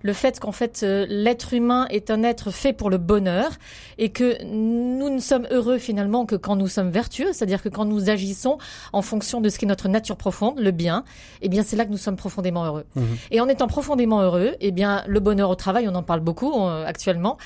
[0.02, 3.52] le fait qu'en fait euh, l'être humain est un être fait pour le bonheur
[3.98, 7.84] et que nous ne sommes heureux finalement que quand nous sommes vertueux, c'est-à-dire que quand
[7.84, 8.58] nous agissons
[8.92, 11.04] en fonction de ce qui est notre nature profonde, le bien,
[11.40, 12.84] eh bien c'est là que nous sommes profondément heureux.
[12.94, 13.02] Mmh.
[13.30, 16.52] Et en étant profondément heureux, eh bien le bonheur au travail, on en parle beaucoup
[16.52, 17.38] euh, actuellement.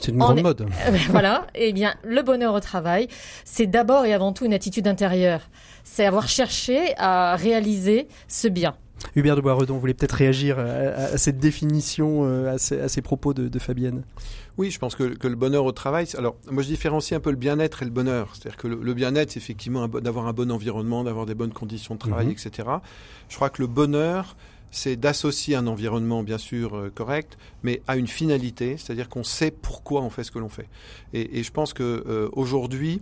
[0.00, 0.66] C'est une grande mode.
[1.10, 3.08] voilà, eh bien le bonheur au travail,
[3.44, 5.40] c'est d'abord et avant tout une attitude intérieure
[5.84, 8.74] c'est avoir cherché à réaliser ce bien.
[9.16, 13.58] Hubert de Boisredon, vous voulez peut-être réagir à, cette définition, euh, à ces, propos de,
[13.58, 14.02] Fabienne
[14.56, 17.36] Oui, je pense que, le bonheur au travail, alors moi je différencie un peu le
[17.36, 18.30] bien-être et le bonheur.
[18.32, 22.00] C'est-à-dire que le, bien-être, c'est effectivement d'avoir un bon environnement, d'avoir des bonnes conditions de
[22.00, 22.32] travail, mhm.
[22.32, 22.68] etc.
[23.28, 24.36] Je crois que le bonheur,
[24.70, 29.50] c'est d'associer un environnement bien sûr euh, correct, mais à une finalité, c'est-à-dire qu'on sait
[29.50, 30.66] pourquoi on fait ce que l'on fait.
[31.12, 33.00] Et, je pense que euh, aujourd'hui,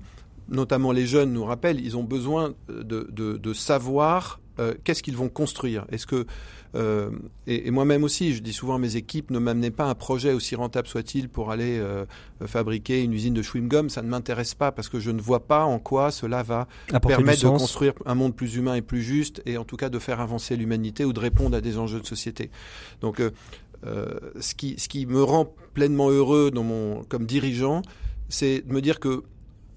[0.49, 5.29] notamment les jeunes nous rappellent, ils ont besoin de, de, savoir euh, qu'est-ce qu'ils vont
[5.29, 5.87] construire.
[5.91, 6.27] Est-ce que
[6.75, 7.11] euh,
[7.47, 10.55] et, moi-même aussi, je dis souvent à mes équipes, ne m'amenez pas un projet aussi
[10.55, 12.07] rentable soit-il pour aller euh,
[12.47, 13.89] fabriquer une usine de chewing-gum.
[13.91, 16.67] Ça ne m'intéresse pas parce que je ne vois pas en quoi cela va
[17.03, 19.99] permettre de construire un monde plus humain et plus juste, et en tout cas de
[19.99, 22.51] faire avancer l'humanité ou de répondre à des enjeux de société.
[23.01, 23.23] Donc,
[23.85, 27.83] ce qui ce qui me rend pleinement heureux dans mon comme dirigeant,
[28.29, 29.25] c'est de me dire que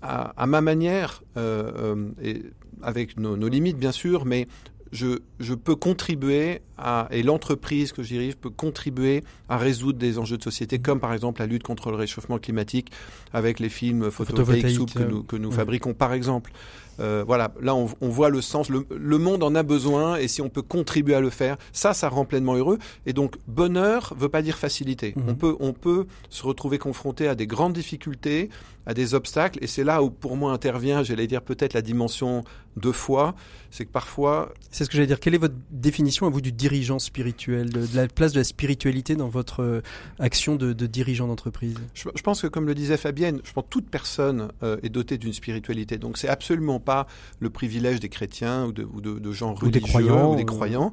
[0.05, 2.43] à, ma manière, euh, euh, et
[2.81, 4.47] avec nos, limites bien sûr, mais
[4.91, 10.19] je, je peux contribuer à, et l'entreprise que je dirige peut contribuer à résoudre des
[10.19, 12.91] enjeux de société, comme par exemple la lutte contre le réchauffement climatique
[13.33, 16.51] avec les films photovoltaïques que nous, que nous fabriquons par exemple.
[16.99, 20.29] Euh, voilà, là on, on, voit le sens, le, le, monde en a besoin et
[20.29, 22.79] si on peut contribuer à le faire, ça, ça rend pleinement heureux.
[23.05, 25.13] Et donc bonheur veut pas dire facilité.
[25.17, 25.23] Mhm.
[25.27, 28.49] On peut, on peut se retrouver confronté à des grandes difficultés,
[28.85, 32.43] à des obstacles, et c'est là où pour moi intervient, j'allais dire peut-être la dimension
[32.77, 33.35] de foi,
[33.71, 34.53] c'est que parfois.
[34.69, 35.19] C'est ce que j'allais dire.
[35.19, 39.15] Quelle est votre définition à vous du dirigeant spirituel, de, la place de la spiritualité
[39.15, 39.81] dans votre euh,
[40.19, 41.75] action de, de dirigeant d'entreprise?
[41.93, 44.89] Je, je, pense que comme le disait Fabienne, je pense que toute personne euh, est
[44.89, 45.97] dotée d'une spiritualité.
[45.97, 47.07] Donc c'est absolument pas
[47.39, 50.33] le privilège des chrétiens ou de, ou de, gens religieux ou des croyants.
[50.33, 50.91] Ou des croyants.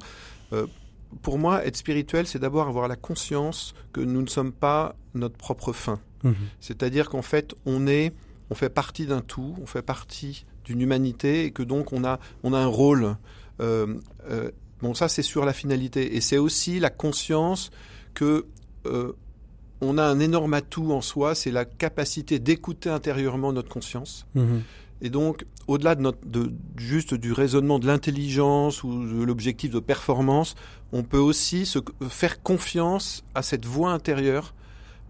[0.52, 0.66] Euh,
[1.20, 5.36] pour moi, être spirituel, c'est d'abord avoir la conscience que nous ne sommes pas notre
[5.36, 6.00] propre fin.
[6.22, 6.34] Mhm.
[6.60, 8.12] C'est-à-dire qu'en fait, on est,
[8.50, 12.18] on fait partie d'un tout, on fait partie d'une humanité et que donc on a,
[12.42, 13.16] on a un rôle.
[13.60, 13.94] Euh,
[14.30, 17.70] euh, bon, ça c'est sur la finalité et c'est aussi la conscience
[18.14, 18.46] que
[18.86, 19.12] euh,
[19.80, 24.26] on a un énorme atout en soi, c'est la capacité d'écouter intérieurement notre conscience.
[24.34, 24.62] Mhm
[25.00, 30.54] Et donc, au-delà de, juste du raisonnement de l'intelligence ou de l'objectif de performance,
[30.92, 31.78] on peut aussi se,
[32.08, 34.54] faire confiance à cette voix intérieure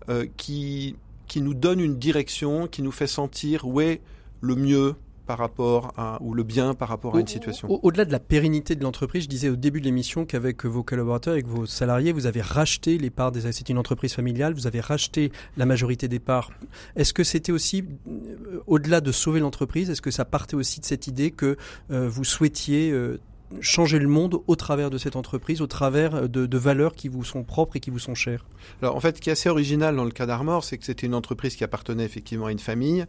[0.09, 4.01] euh, qui, qui nous donne une direction, qui nous fait sentir où est
[4.41, 4.95] le mieux
[5.27, 7.69] par rapport à, ou le bien par rapport à une situation.
[7.71, 11.33] Au-delà de la pérennité de l'entreprise, je disais au début de l'émission qu'avec vos collaborateurs,
[11.33, 14.81] avec vos salariés, vous avez racheté les parts des, c'est une entreprise familiale, vous avez
[14.81, 16.51] racheté la majorité des parts.
[16.97, 20.85] Est-ce que c'était aussi, euh, au-delà de sauver l'entreprise, est-ce que ça partait aussi de
[20.85, 21.57] cette idée que
[21.91, 23.21] euh, vous souhaitiez euh,
[23.61, 27.25] changer le monde au travers de cette entreprise, au travers de, de, valeurs qui vous
[27.25, 28.45] sont propres et qui vous sont chères
[28.81, 31.07] Alors en fait, ce qui est assez original dans le cas d'Armor, c'est que c'était
[31.07, 33.05] une entreprise qui appartenait effectivement à une famille,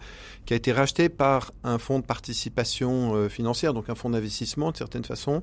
[0.46, 4.72] qui a été rachetée par un fonds de participation euh, financière, donc un fonds d'investissement
[4.72, 5.42] de certaine façon,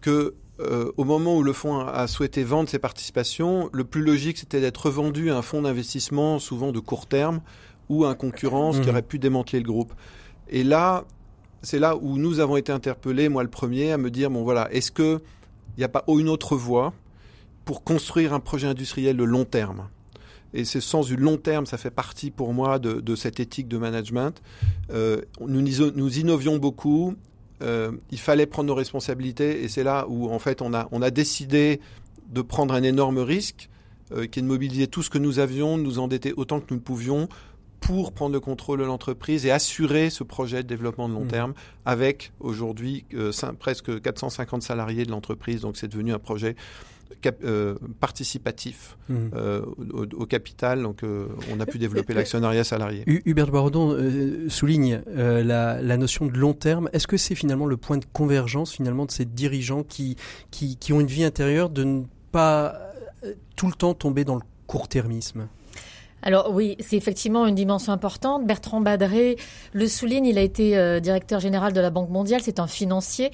[0.00, 4.38] que euh, au moment où le fonds a souhaité vendre ses participations, le plus logique
[4.38, 7.40] c'était d'être revendu à un fonds d'investissement souvent de court terme
[7.88, 8.80] ou à un concurrent, mmh.
[8.80, 9.92] qui aurait pu démanteler le groupe.
[10.48, 11.04] Et là,
[11.62, 14.70] c'est là où nous avons été interpellés, moi le premier, à me dire bon voilà,
[14.72, 15.20] est-ce que
[15.76, 16.92] il n'y a pas une autre voie
[17.64, 19.88] pour construire un projet industriel de long terme?
[20.54, 23.78] Et ce sens du long terme, ça fait partie pour moi de, cette éthique de
[23.78, 24.42] management.
[24.92, 27.14] Euh, nous, nous innovions beaucoup.
[27.62, 31.00] Euh, il fallait prendre nos responsabilités et c'est là où en fait on a, on
[31.00, 31.80] a décidé
[32.28, 33.70] de prendre un énorme risque
[34.10, 36.74] euh, qui est de mobiliser tout ce que nous avions, de nous endetter autant que
[36.74, 37.28] nous pouvions
[37.82, 41.28] pour prendre le contrôle de l'entreprise et assurer ce projet de développement de long mmh.
[41.28, 45.60] terme avec aujourd'hui euh, presque 450 salariés de l'entreprise.
[45.62, 46.54] Donc c'est devenu un projet
[47.20, 49.14] cap, euh, participatif mmh.
[49.34, 50.82] euh, au, au, capital.
[50.82, 53.02] Donc euh, on a pu développer l'actionnariat salarié.
[53.06, 56.88] Hubert Barodon euh, souligne la, la, notion de long terme.
[56.92, 60.16] Est-ce que c'est finalement le point de convergence finalement de ces dirigeants qui,
[60.52, 62.78] qui, qui ont une vie intérieure de ne pas
[63.56, 65.48] tout le temps tomber dans le court-termisme
[66.22, 68.46] alors oui, c'est effectivement une dimension importante.
[68.46, 69.36] Bertrand Badré
[69.72, 73.30] le souligne, il a été euh, directeur général de la Banque mondiale, c'est un financier.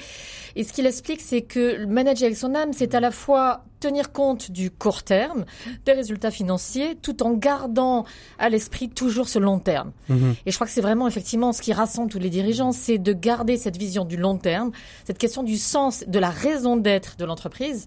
[0.57, 4.11] Et ce qu'il explique, c'est que manager avec son âme, c'est à la fois tenir
[4.11, 5.45] compte du court terme,
[5.85, 8.05] des résultats financiers, tout en gardant
[8.39, 9.93] à l'esprit toujours ce long terme.
[10.09, 10.35] Mhm.
[10.47, 13.13] Et je crois que c'est vraiment effectivement ce qui rassemble tous les dirigeants, c'est de
[13.13, 14.73] garder cette vision du long terme,
[15.05, 17.87] cette question du sens, de la raison d'être de l'entreprise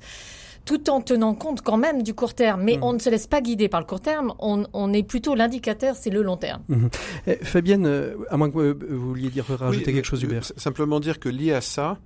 [0.65, 2.63] tout en tenant compte quand même du court terme.
[2.63, 2.84] Mais mmh.
[2.84, 5.95] on ne se laisse pas guider par le court terme, on, on est plutôt l'indicateur,
[5.95, 6.62] c'est le long terme.
[6.69, 6.88] Mmh.
[7.28, 10.45] Eh, Fabienne, euh, à moins que vous vouliez dire, rajouter quelque chose, Hubert.
[10.58, 11.97] Simplement dire que lié à ça,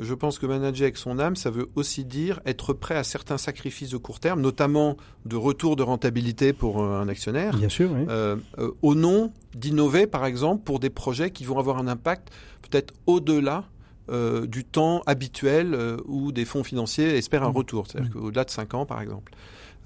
[0.00, 3.38] je pense que manager avec son âme, ça veut aussi dire être prêt à certains
[3.38, 4.96] sacrifices de court terme, notamment
[5.26, 7.56] de retour de rentabilité pour euh, un actionnaire.
[7.56, 8.06] Bien sûr, oui.
[8.08, 12.30] euh, euh, au nom d'innover, par exemple, pour des projets qui vont avoir un impact
[12.62, 13.64] peut-être au-delà
[14.10, 17.56] euh, du temps habituel euh, où des fonds financiers espèrent un mmh.
[17.56, 18.20] retour, c'est-à-dire mmh.
[18.20, 19.32] qu'au-delà de 5 ans par exemple.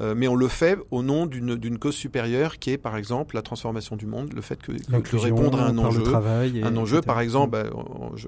[0.01, 3.43] Euh, mais on le fait au nom d'une cause supérieure qui est par exemple la
[3.43, 6.03] transformation du monde, le fait que, que répondre à un enjeu,
[6.63, 7.01] un enjeu.
[7.01, 7.71] par exemple, bah,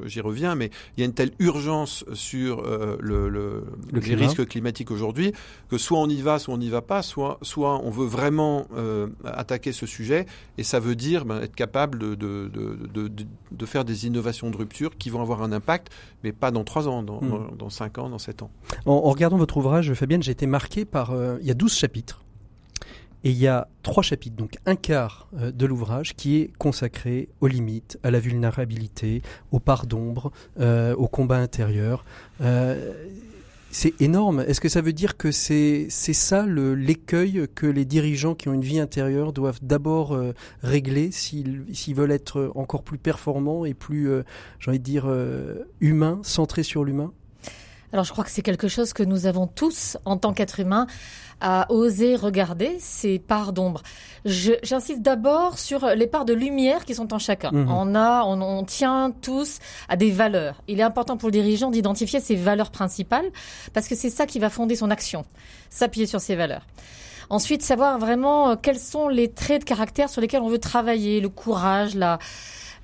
[0.07, 4.15] j'y reviens, mais il y a une telle urgence sur euh, le, le, le les
[4.15, 5.33] risques climatiques aujourd'hui
[5.69, 8.67] que soit on y va, soit on n'y va pas, soit, soit on veut vraiment
[8.77, 10.27] euh, attaquer ce sujet.
[10.59, 14.51] Et ça veut dire ben, être capable de, de, de, de, de faire des innovations
[14.51, 15.91] de rupture qui vont avoir un impact,
[16.23, 17.57] mais pas dans 3 ans, dans, mmh.
[17.59, 18.51] dans 5 ans, dans 7 ans.
[18.85, 21.13] En, en regardant votre ouvrage, Fabienne, j'ai été marqué par...
[21.41, 22.23] Il y a 12 chapitres.
[23.25, 27.29] Et il y a trois chapitres, donc un quart euh, de l'ouvrage qui est consacré
[27.41, 32.05] aux limites, à la vulnérabilité, aux parts d'ombre, euh, au combat intérieur.
[32.41, 32.93] Euh,
[33.73, 34.45] c'est énorme.
[34.47, 38.63] Est-ce que ça veut dire que c'est ça l'écueil que les dirigeants qui ont une
[38.63, 44.09] vie intérieure doivent d'abord euh, régler s'ils veulent être encore plus performants et plus,
[44.61, 45.13] j'ai envie de dire,
[45.81, 47.13] humains, centrés sur l'humain?
[47.93, 50.87] Alors je crois que c'est quelque chose que nous avons tous en tant qu'êtres humains
[51.41, 53.83] à oser regarder ces parts d'ombre.
[54.25, 57.51] J'insiste d'abord sur les parts de lumière qui sont en chacun.
[57.53, 57.71] Mmh.
[57.71, 60.63] On a, on, on, tient tous à des valeurs.
[60.67, 63.31] Il est important pour le dirigeant d'identifier ses valeurs principales
[63.73, 65.25] parce que c'est ça qui va fonder son action,
[65.71, 66.67] s'appuyer sur ses valeurs.
[67.29, 71.21] Ensuite, savoir vraiment euh, quels sont les traits de caractère sur lesquels on veut travailler,
[71.21, 72.19] le courage, la,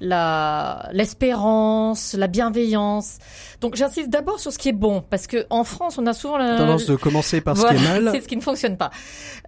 [0.03, 3.19] la l'espérance, la bienveillance.
[3.61, 6.37] Donc j'insiste d'abord sur ce qui est bon parce que en France on a souvent
[6.37, 8.11] la tendance de commencer par ce qui est mal.
[8.13, 8.91] C'est ce qui ne fonctionne pas.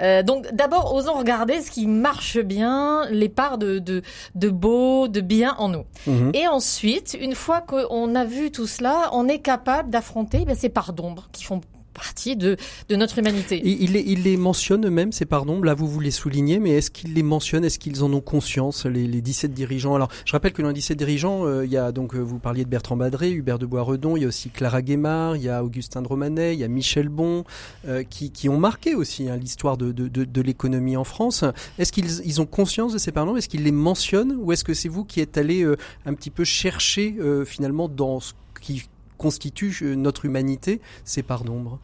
[0.00, 4.02] Euh, donc d'abord osons regarder ce qui marche bien, les parts de de,
[4.36, 5.84] de beau, de bien en nous.
[6.06, 6.30] Mhm.
[6.34, 10.68] Et ensuite, une fois qu'on a vu tout cela, on est capable d'affronter ben, ces
[10.68, 11.60] parts d'ombre qui font
[11.94, 12.56] partie de,
[12.88, 13.62] de notre humanité.
[13.64, 15.62] il, les, il les mentionne eux-mêmes, ces pardons.
[15.62, 19.06] Là, vous les soulignez, mais est-ce qu'ils les mentionnent Est-ce qu'ils en ont conscience, les,
[19.06, 19.94] les 17 dirigeants?
[19.94, 22.38] Alors, je rappelle que dans les 17 dirigeants, euh, il y a donc, euh, vous
[22.38, 25.48] parliez de Bertrand Badré, Hubert de Boisredon, il y a aussi Clara Guémard, il y
[25.48, 27.44] a Augustin de Romanet, il y a Michel Bon,
[27.86, 31.44] euh, qui, qui, ont marqué aussi hein, l'histoire de, de, de, de l'économie en France.
[31.78, 33.36] Est-ce qu'ils ils ont conscience de ces pardons?
[33.36, 34.36] Est-ce qu'ils les mentionnent?
[34.40, 35.64] Ou est-ce que c'est vous qui êtes allé
[36.06, 37.14] un petit peu chercher
[37.46, 38.84] finalement dans ce qui
[39.18, 41.78] constitue notre humanité ces parts d'ombre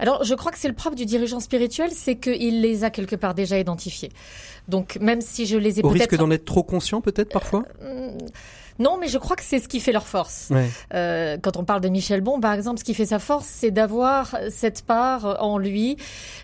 [0.00, 3.14] alors, je crois que c'est le propre du dirigeant spirituel, c'est qu'il les a quelque
[3.14, 4.10] part déjà identifiés.
[4.66, 5.86] Donc, même si je les ai peut-être...
[5.86, 7.64] Au risque d'en être trop conscient, peut-être, parfois?
[7.82, 8.10] Euh,
[8.78, 10.50] non, mais je crois que c'est ce qui fait leur force.
[10.92, 13.70] Euh, quand on parle de Michel Bon, par exemple, ce qui fait sa force, c'est
[13.70, 15.96] d'avoir cette part en lui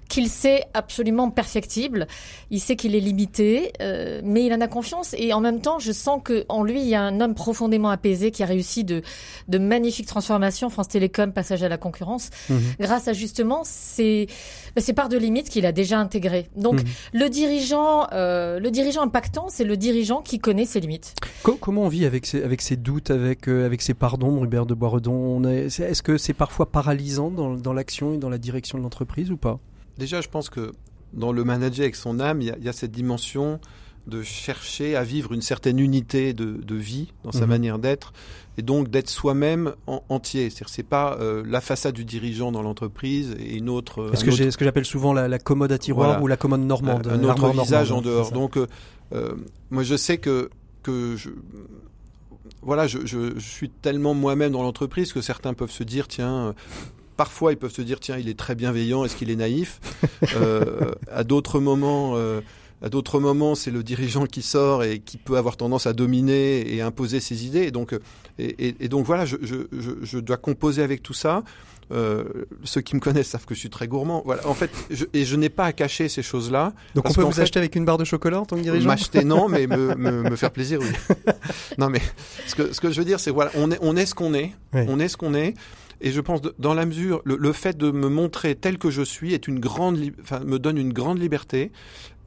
[0.08, 2.06] qu'il sait absolument perfectible.
[2.50, 5.14] Il sait qu'il est limité, euh, mais il en a confiance.
[5.16, 7.90] Et en même temps, je sens que en lui, il y a un homme profondément
[7.90, 9.02] apaisé qui a réussi de,
[9.48, 10.68] de magnifiques transformations.
[10.68, 12.60] France Télécom, passage à la concurrence, mhm.
[12.80, 14.26] grâce à justement ces,
[14.76, 16.48] ces parts de limites qu'il a déjà intégrées.
[16.56, 16.88] Donc, mhm.
[17.14, 21.14] le dirigeant, euh, le dirigeant impactant, c'est le dirigeant qui connaît ses limites.
[21.60, 25.42] comment on vit avec avec ses, doutes, avec, euh, avec ses pardons, Hubert de Boisredon?
[25.44, 29.36] Est-ce que c'est parfois paralysant dans, dans l'action et dans la direction de l'entreprise ou
[29.36, 29.58] pas?
[29.98, 30.72] Déjà, je pense que
[31.12, 33.60] dans le manager avec son âme, il y, a, cette dimension
[34.06, 37.48] de chercher à vivre une certaine unité de, de vie dans sa mhm.
[37.48, 38.12] manière d'être
[38.58, 40.50] et donc d'être soi-même entier.
[40.50, 44.02] C'est-à-dire c'est pas euh, la façade du dirigeant dans l'entreprise et une autre.
[44.02, 47.06] Euh, ce que, ce que j'appelle souvent la, commode à tiroir ou la commode normande.
[47.06, 48.32] Un, autre visage en dehors.
[48.32, 48.58] Donc
[49.70, 50.50] moi je sais que
[50.82, 51.28] que je,
[52.62, 56.48] voilà, je, je, je, suis tellement moi-même dans l'entreprise que certains peuvent se dire, tiens,
[56.48, 56.52] euh,
[57.16, 59.80] parfois ils peuvent se dire, tiens, il est très bienveillant, est-ce qu'il est naïf?
[60.36, 62.40] Euh, À d'autres moments, euh,
[62.82, 66.74] à d'autres moments, c'est le dirigeant qui sort et qui peut avoir tendance à dominer
[66.74, 67.64] et imposer ses idées.
[67.64, 67.94] Et donc,
[68.38, 69.66] et, et, donc voilà, je, je,
[70.02, 71.42] je, dois composer avec tout ça.
[71.92, 72.24] Euh,
[72.62, 74.22] ceux qui me connaissent savent que je suis très gourmand.
[74.24, 74.46] Voilà.
[74.46, 76.72] En fait, je, et je n'ai pas à cacher ces choses-là.
[76.94, 78.86] Donc on peut vous acheter avec une barre de chocolat en tant que dirigeant?
[78.86, 81.14] M'acheter non, mais me, me, me, faire plaisir, oui.
[81.78, 82.00] non, mais
[82.46, 84.34] ce que, ce que je veux dire, c'est voilà, on est, on est ce qu'on
[84.34, 84.52] est.
[84.72, 85.54] On est ce qu'on est.
[86.00, 89.34] Et je pense, dans la mesure, le, fait de me montrer tel que je suis
[89.34, 91.72] est une grande, enfin, me donne une grande liberté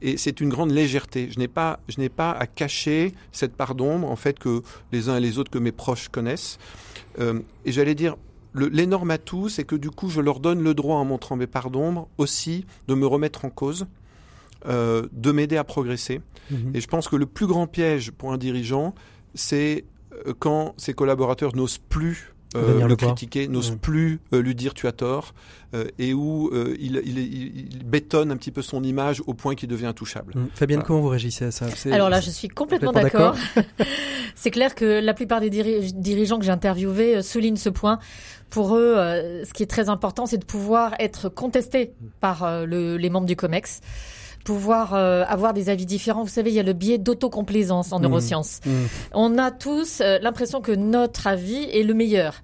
[0.00, 1.28] et c'est une grande légèreté.
[1.30, 5.08] Je n'ai pas, je n'ai pas à cacher cette part d'ombre, en fait, que les
[5.08, 6.58] uns et les autres, que mes proches connaissent.
[7.18, 8.16] Euh, et j'allais dire,
[8.54, 11.70] l'énorme atout, c'est que du coup, je leur donne le droit, en montrant mes parts
[11.70, 13.86] d'ombre, aussi de me remettre en cause,
[14.66, 16.20] euh, de m'aider à progresser.
[16.50, 16.72] Mhm.
[16.74, 18.94] Et je pense que le plus grand piège pour un dirigeant,
[19.34, 19.84] c'est
[20.26, 24.86] euh, quand ses collaborateurs n'osent plus euh, le, critiquer, n'ose plus euh, lui dire tu
[24.86, 25.34] as tort,
[25.74, 29.68] euh, et où il, il, il, bétonne un petit peu son image au point qu'il
[29.68, 30.34] devient intouchable.
[30.36, 30.46] Mmh.
[30.54, 33.36] Fabienne, comment vous réagissez à ça Alors là, je suis complètement, d'accord.
[34.34, 37.98] C'est clair que la plupart des dirigeants que j'ai interviewés soulignent ce point.
[38.50, 38.94] Pour eux,
[39.44, 43.36] ce qui est très important, c'est de pouvoir être contesté par le, les membres du
[43.36, 43.80] COMEX
[44.44, 46.22] pouvoir euh, avoir des avis différents.
[46.22, 48.02] Vous savez, il y a le biais d'autocomplaisance en mmh.
[48.02, 48.60] neurosciences.
[48.64, 48.70] Mmh.
[49.14, 52.42] On a tous euh, l'impression que notre avis est le meilleur.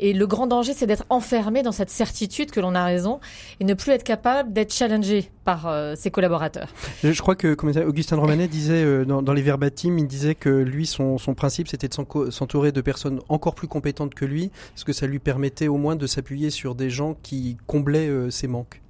[0.00, 3.20] Et le grand danger, c'est d'être enfermé dans cette certitude que l'on a raison
[3.60, 6.68] et ne plus être capable d'être challengé par euh, ses collaborateurs.
[7.04, 10.86] Je crois que comme Augustin Romanet disait dans, dans, les verbatim, il disait que lui,
[10.86, 11.94] son, son principe, c'était de
[12.30, 15.94] s'entourer de personnes encore plus compétentes que lui, parce que ça lui permettait au moins
[15.94, 18.80] de s'appuyer sur des gens qui comblaient ses manques.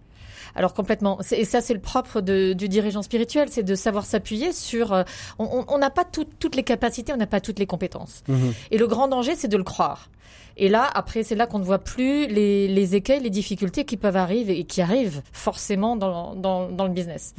[0.55, 1.19] Alors complètement.
[1.33, 4.93] Et ça, c'est le propre du dirigeant spirituel, c'est de savoir s'appuyer sur.
[4.93, 5.03] Euh,
[5.39, 8.23] on n'a pas toutes les capacités, on n'a pas toutes les compétences.
[8.29, 8.53] Mhm.
[8.71, 10.09] Et le grand danger, c'est de le croire.
[10.57, 13.97] Et là, après, c'est là qu'on ne voit plus les, les, écueils, les difficultés qui
[13.97, 17.35] peuvent arriver et qui arrivent forcément dans, dans, dans le business.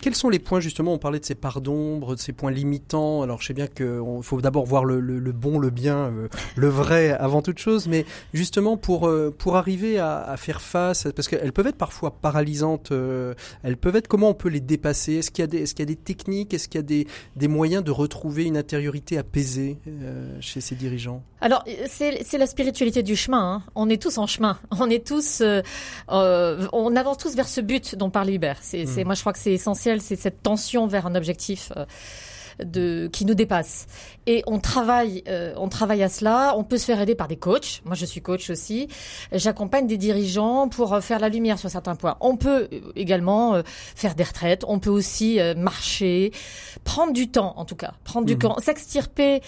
[0.00, 3.22] quels sont les points, justement, on parlait de ces parts d'ombre, de ces points limitants.
[3.22, 6.68] Alors, je sais bien qu'il faut d'abord voir le, le, bon, le bien, euh, le
[6.68, 8.04] vrai avant toute chose, mais
[8.34, 12.59] justement, pour, euh, pour arriver à, à faire face, parce qu'elles peuvent être parfois paralysantes,
[12.92, 15.14] euh, elles peuvent être, comment on peut les dépasser?
[15.14, 16.54] Est-ce qu'il y, a des, est qu'il y a des techniques?
[16.54, 19.78] Est-ce qu'il y a des, des moyens de retrouver une intériorité apaisée
[20.40, 21.22] chez ces dirigeants?
[21.40, 23.54] Alors, c'est l'aspect spiritualité du chemin.
[23.54, 23.62] Hein.
[23.74, 24.58] On est tous en chemin.
[24.70, 25.62] On est tous, euh,
[26.10, 28.58] euh, on avance tous vers ce but dont parle Hubert.
[28.60, 29.04] C'est, mm.
[29.04, 31.72] moi, je crois que c'est essentiel, c'est cette tension vers un objectif.
[31.76, 31.86] Euh,
[32.64, 33.86] de, qui nous dépasse.
[34.26, 36.54] Et on travaille, euh, on travaille à cela.
[36.56, 37.82] On peut se faire aider par des coachs.
[37.84, 38.88] Moi, je suis coach aussi.
[39.32, 42.16] J'accompagne des dirigeants pour euh, faire la lumière sur certains points.
[42.20, 44.64] On peut euh, également faire des retraites.
[44.68, 46.32] On peut aussi marcher,
[46.84, 48.38] prendre du temps, en tout cas, prendre du mmh.
[48.38, 49.40] temps, s'extirper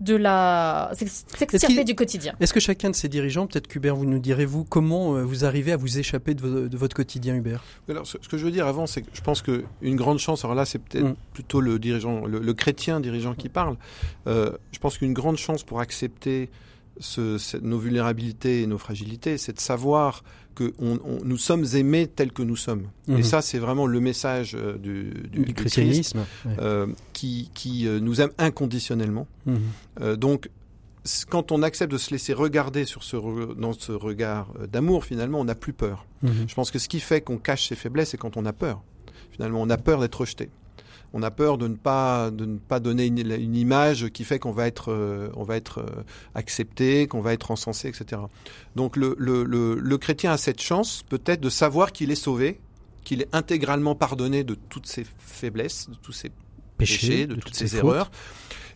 [0.00, 2.34] de la, s'extirper du quotidien.
[2.40, 5.76] Est-ce que chacun de ces dirigeants, peut-être qu'Hubert, vous nous direz-vous comment vous arrivez à
[5.76, 7.62] vous échapper de, votre quotidien, Hubert?
[7.88, 10.44] Alors, ce, que je veux dire avant, c'est que je pense que une grande chance.
[10.44, 11.16] Alors là, c'est peut-être mmh.
[11.34, 13.76] plutôt le dirigeant, le, le chrétien dirigeant qui parle.
[14.26, 16.48] Euh, je pense qu'une grande chance pour accepter
[17.00, 20.22] ce, nos vulnérabilités et nos fragilités, c'est de savoir
[20.54, 22.86] que on, on- nous sommes aimés tels que nous sommes.
[23.08, 23.18] Mhm.
[23.18, 26.18] Et ça, c'est vraiment le message euh, du, du, Du du Christ, christianisme.
[26.44, 26.56] ouais.
[26.60, 29.26] euh, qui, qui euh, nous aime inconditionnellement.
[29.46, 30.16] Mhm.
[30.16, 30.50] Donc,
[31.30, 35.40] quand on accepte de se laisser regarder sur ce re- dans ce regard d'amour, finalement,
[35.40, 36.04] on n'a plus peur.
[36.22, 36.44] Mhm.
[36.48, 38.82] Je pense que ce qui fait qu'on cache ses faiblesses, c'est quand on a peur.
[39.32, 40.50] Finalement, on a peur d'être rejeté.
[41.12, 44.38] On a peur de ne pas de ne pas donner une, une image qui fait
[44.38, 46.04] qu'on va être euh, on va être euh,
[46.34, 48.22] accepté, qu'on va être encensé, etc.
[48.76, 52.60] Donc le, le, le, le chrétien a cette chance peut-être de savoir qu'il est sauvé,
[53.04, 56.30] qu'il est intégralement pardonné de toutes ses faiblesses, de tous ses
[56.78, 58.10] péchés, de, toutes, ses, erreurs.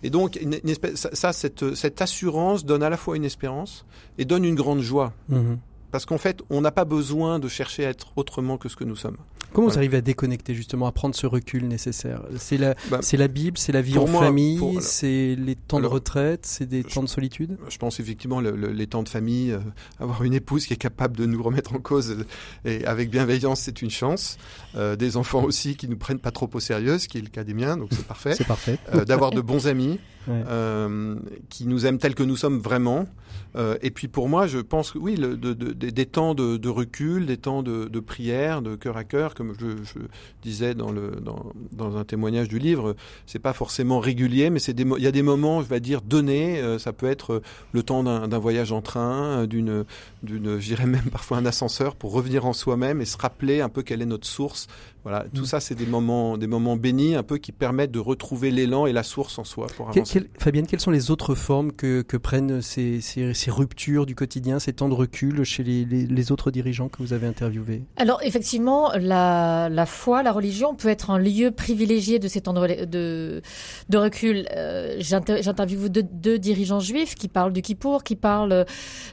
[0.02, 3.24] Et donc, une, une espèce, ça, ça, cette, cette assurance donne à la fois une
[3.24, 3.86] espérance
[4.18, 5.12] et donne une grande joie.
[5.28, 5.58] Mhm.
[5.90, 8.84] Parce qu'en fait, on n'a pas besoin de chercher à être autrement que ce que
[8.84, 9.16] nous sommes.
[9.54, 9.78] Comment vous Voilà.
[9.78, 12.22] arrivez à déconnecter justement, à prendre ce recul nécessaire?
[12.36, 15.54] C'est la, Bah, c'est la Bible, c'est la vie en moi, famille, pour- c'est les
[15.54, 17.56] temps Alors, de retraite, c'est des je- temps de solitude?
[17.70, 19.60] Je pense effectivement le, le- les temps de famille, euh,
[20.00, 22.24] avoir une épouse qui est capable de nous remettre en cause euh,
[22.68, 24.36] et avec bienveillance, c'est une chance.
[24.76, 27.28] Euh, des enfants aussi qui nous prennent pas trop au sérieux, ce qui est le
[27.28, 28.34] cas des miens, donc c'est parfait.
[28.36, 28.78] C'est parfait.
[29.06, 30.42] D'avoir de bons amis Ouais.
[31.50, 33.06] qui nous aiment tels que nous sommes vraiment.
[33.56, 37.62] Euh, et puis pour moi, je pense que oui, des- temps de, recul, des temps
[37.62, 39.66] de, prière, de cœur à cœur, comme je,
[40.42, 40.92] disais dans,
[41.96, 42.96] un témoignage du livre,
[43.26, 46.60] c'est pas forcément régulier, mais il y a des moments, je vais dire, donnés.
[46.60, 47.42] euh, ça peut être
[47.72, 49.84] le temps d'un voyage en train, euh, d'une,
[50.22, 53.68] d'une, je dirais même parfois un ascenseur pour revenir en soi-même et se rappeler un
[53.68, 54.66] peu quelle est notre source.
[55.04, 55.46] Voilà, tout Mm.
[55.46, 58.92] ça, c'est des moments, des moments bénis, un peu qui permettent de retrouver l'élan et
[58.92, 60.20] la source en soi pour Que- avancer.
[60.20, 64.14] quelle- Fabienne, quelles sont les autres formes que, que prennent ces, ces, ces ruptures du
[64.14, 67.82] quotidien, ces temps de recul chez les, les, les autres dirigeants que vous avez interviewés?
[67.96, 72.54] Alors effectivement, la, la foi, la religion peut être un lieu privilégié de ces temps
[72.54, 73.42] de, rela- de,
[73.90, 74.46] de recul.
[74.56, 78.64] Euh, j'inter- J'interviewe deux, deux dirigeants juifs qui parlent du Kippour, qui parlent euh,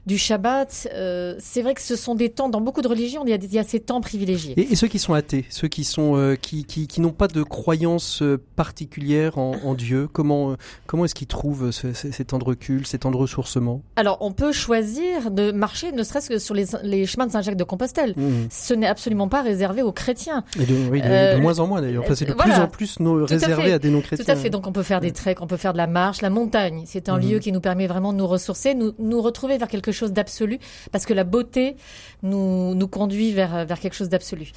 [0.06, 0.88] du Shabbat.
[0.94, 3.38] Euh, C'est vrai que ce sont des temps, dans beaucoup de religions, il y a,
[3.38, 4.54] des- il y a ces temps privilégiés.
[4.58, 7.28] et, et ceux qui sont athées, ceux qui sont euh, qui, qui, qui n'ont pas
[7.28, 10.56] de croyance euh, particulière en, en Dieu, comment euh,
[10.88, 13.82] comment est-ce qu'ils trouvent ce- ces, ces temps de recul, ces temps de ressourcement?
[13.96, 18.14] Alors on peut choisir de marcher, ne serait-ce que sur les, les chemins de Saint-Jacques-de-Compostelle.
[18.18, 18.48] Mhm.
[18.50, 20.44] Ce n'est absolument pas réservé aux chrétiens.
[20.60, 22.04] Et de, oui, de, Euh, de moins en moins d'ailleurs.
[22.04, 22.54] Enfin, c'est de voilà.
[22.54, 24.34] plus en plus no- à réservé à, des Tout non-chrétiens.
[24.34, 24.50] à fait.
[24.50, 26.84] Donc on peut faire des treks, on peut faire de la marche, la montagne.
[26.86, 27.30] C'est un Mhm.
[27.30, 30.60] lieu qui nous permet vraiment de nous ressourcer, nous, nous retrouver vers quelque chose d'absolu,
[30.92, 31.76] parce que la beauté
[32.24, 34.52] nous, nous conduit vers, vers quelque chose d'absolu.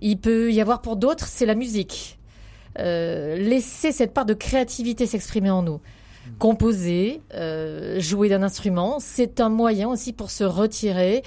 [0.00, 2.18] Il peut y avoir pour d'autres, c'est la musique.
[2.78, 5.80] Euh, laisser cette part de créativité s'exprimer en nous.
[6.38, 11.22] Composer, euh, jouer d'un instrument, c'est un moyen aussi pour se retirer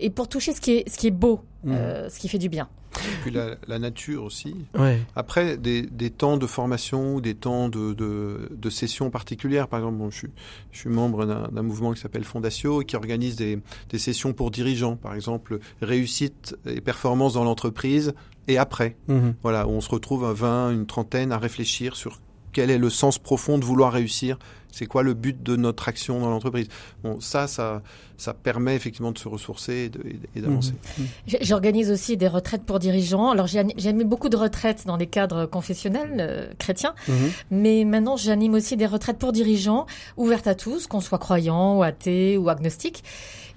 [0.00, 1.72] et pour toucher ce qui est, ce qui est beau, Mhm.
[1.74, 2.68] euh, ce qui fait du bien.
[2.96, 4.56] Et puis la, la nature aussi.
[4.76, 4.98] Ouais.
[5.14, 9.68] Après, des, des temps de formation ou des temps de, de, de sessions particulières.
[9.68, 10.28] Par exemple, bon, je, suis,
[10.72, 13.60] je suis membre d'un d'un mouvement qui s'appelle Fondatio et qui organise des,
[13.90, 14.96] des sessions pour dirigeants.
[14.96, 18.12] Par exemple, réussite et performance dans l'entreprise
[18.48, 18.96] et après.
[19.08, 19.34] Mhm.
[19.42, 22.20] Voilà, où on se retrouve à 20, une trentaine à réfléchir sur
[22.52, 24.38] quel est le sens profond de vouloir réussir.
[24.72, 26.68] C'est quoi le but de notre action dans l'entreprise?
[27.02, 27.82] Bon, ça, ça,
[28.16, 29.90] ça permet effectivement de se ressourcer
[30.34, 30.72] et d'avancer.
[30.98, 31.06] Mhm.
[31.26, 33.30] J- J'organise aussi des retraites pour dirigeants.
[33.30, 37.14] Alors j'ai mis beaucoup de retraites dans les cadres confessionnels euh, chrétiens, Mhm.
[37.50, 41.82] mais maintenant j'anime aussi des retraites pour dirigeants ouvertes à tous, qu'on soit croyant ou
[41.82, 43.02] athée ou agnostique,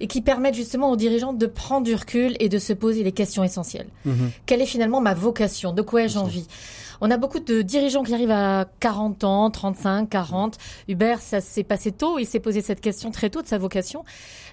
[0.00, 3.12] et qui permettent justement aux dirigeants de prendre du recul et de se poser les
[3.12, 3.86] questions essentielles.
[4.04, 4.30] Mhm.
[4.46, 5.72] Quelle est finalement ma vocation?
[5.72, 6.46] De quoi ai-je envie?
[7.00, 10.58] On a beaucoup de dirigeants qui arrivent à 40 ans, 35, 40.
[10.88, 12.18] Hubert, ça s'est passé tôt.
[12.18, 14.04] Il s'est posé cette question très tôt de sa vocation.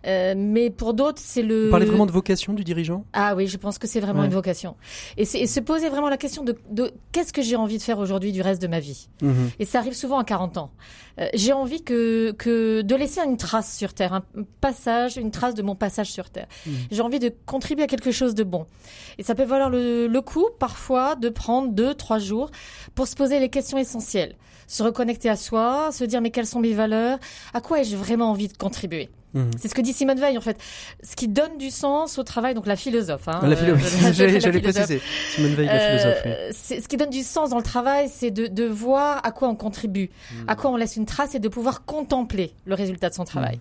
[0.07, 1.65] Euh, mais pour d'autres, c'est le.
[1.65, 3.05] Vous parlez vraiment de vocation du dirigeant?
[3.13, 4.25] Ah oui, je pense que c'est vraiment Ouais.
[4.25, 4.75] une vocation.
[5.17, 7.99] Et, et se poser vraiment la question de, de qu'est-ce que j'ai envie de faire
[7.99, 9.09] aujourd'hui du reste de ma vie?
[9.21, 9.51] Mhm.
[9.59, 10.71] Et ça arrive souvent à 40 ans.
[11.19, 14.23] Euh, j'ai envie que, que de laisser une trace sur Terre, un
[14.59, 16.47] passage, une trace de mon passage sur Terre.
[16.65, 16.73] Mhm.
[16.89, 18.65] J'ai envie de contribuer à quelque chose de bon.
[19.17, 22.49] Et ça peut valoir le, le coup, parfois, de prendre deux, trois jours
[22.95, 24.35] pour se poser les questions essentielles.
[24.67, 27.19] Se reconnecter à soi, se dire mais quelles sont mes valeurs,
[27.53, 29.09] à quoi ai-je vraiment envie de contribuer?
[29.33, 29.51] Mhm.
[29.57, 30.57] C'est ce que dit Simone Veil en fait.
[31.03, 33.27] Ce qui donne du sens au travail, donc la philosophe.
[33.27, 33.77] Hein, la euh,
[34.13, 34.73] J'allais la j'allais philosophe.
[34.87, 35.01] préciser.
[35.35, 36.61] Simone Veil, la Euh, philosophe.
[36.71, 36.81] oui.
[36.81, 39.55] ce qui donne du sens dans le travail, c'est de, de voir à quoi on
[39.55, 40.09] contribue,
[40.47, 43.55] à quoi on laisse une trace et de pouvoir contempler le résultat de son travail.
[43.55, 43.59] Et,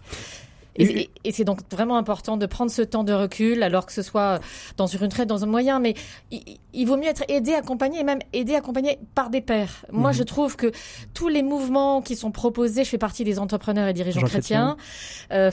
[0.76, 4.40] Et- c'est donc vraiment important de prendre ce temps de recul, alors que ce soit
[4.76, 5.94] dans une retraite, dans un moyen, mais
[6.30, 6.42] il,
[6.72, 9.84] il vaut mieux être aidé, accompagné, et même aidé, accompagné par des pairs.
[9.92, 10.16] Moi, Mhm.
[10.16, 10.70] je trouve que
[11.14, 14.76] tous les mouvements qui sont proposés, je fais partie des entrepreneurs et dirigeants Jean chrétiens,
[15.32, 15.50] euh,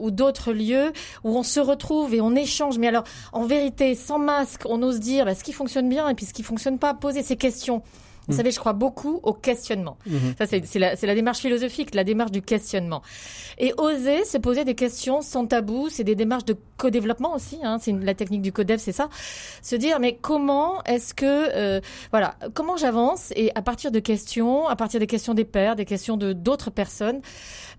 [0.00, 0.92] ou d'autres lieux
[1.24, 2.78] où on se retrouve et on échange.
[2.78, 6.14] Mais alors, en vérité, sans masque, on ose dire bah, ce qui fonctionne bien et
[6.14, 7.82] puis ce qui fonctionne pas, poser ces questions.
[8.30, 9.96] Vous savez, je crois beaucoup au questionnement.
[10.06, 10.34] Mhm.
[10.38, 13.02] Ça, c'est la, la démarche philosophique, la démarche du questionnement.
[13.58, 17.58] Et oser se poser des questions sans tabou, c'est des démarches de co-développement aussi.
[17.62, 19.08] Hein, c'est la technique du codev, c'est ça.
[19.62, 21.24] Se dire, mais comment est-ce que,
[21.54, 25.76] euh, voilà, comment j'avance Et à partir de questions, à partir des questions des pairs,
[25.76, 27.20] des questions de d'autres personnes,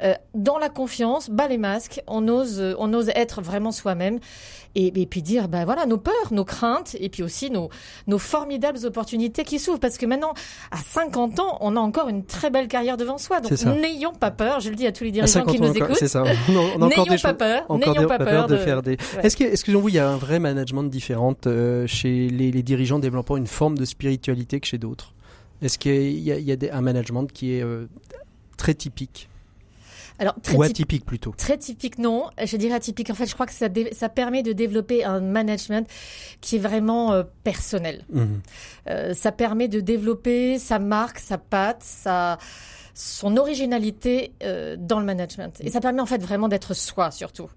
[0.04, 4.20] euh, dans la confiance, bas les masques, on ose, euh, on ose être vraiment soi-même.
[4.74, 7.70] Et, et puis dire, ben voilà, nos peurs, nos craintes, et puis aussi nos,
[8.08, 9.82] nos formidables opportunités qui s'ouvrent.
[9.82, 10.34] Parce que maintenant,
[10.72, 13.42] à 50 ans, on a encore une très belle carrière devant soi.
[13.42, 13.50] Donc
[13.82, 15.98] n'ayons pas peur, je le dis à tous les dirigeants 50 qui nous encore, écoutent.
[15.98, 16.24] c'est ça.
[16.78, 18.92] On a, encore des pas peur, n'ayons pas peur de, de- faire des.
[18.92, 18.98] Ouais.
[19.24, 23.00] Est-ce que, excusez-vous, il y a un vrai management différent euh, chez les, les dirigeants
[23.00, 25.14] développant une forme de spiritualité que chez d'autres?
[25.62, 27.88] Est-ce qu'il y a, il y a des- un management qui est euh,
[28.56, 29.28] très typique?
[30.20, 32.30] Alors, très ou typ- atypique plutôt Très typique, non.
[32.44, 33.10] Je dirais atypique.
[33.10, 35.88] En fait, je crois que ça, dé- ça permet de développer un management
[36.42, 38.06] qui est vraiment euh, personnel.
[38.12, 38.42] Mhm.
[38.90, 42.38] Euh, ça permet de développer sa marque, sa patte, sa
[42.94, 45.58] son originalité euh, dans le management.
[45.62, 47.50] Et ça permet en fait vraiment d'être soi surtout.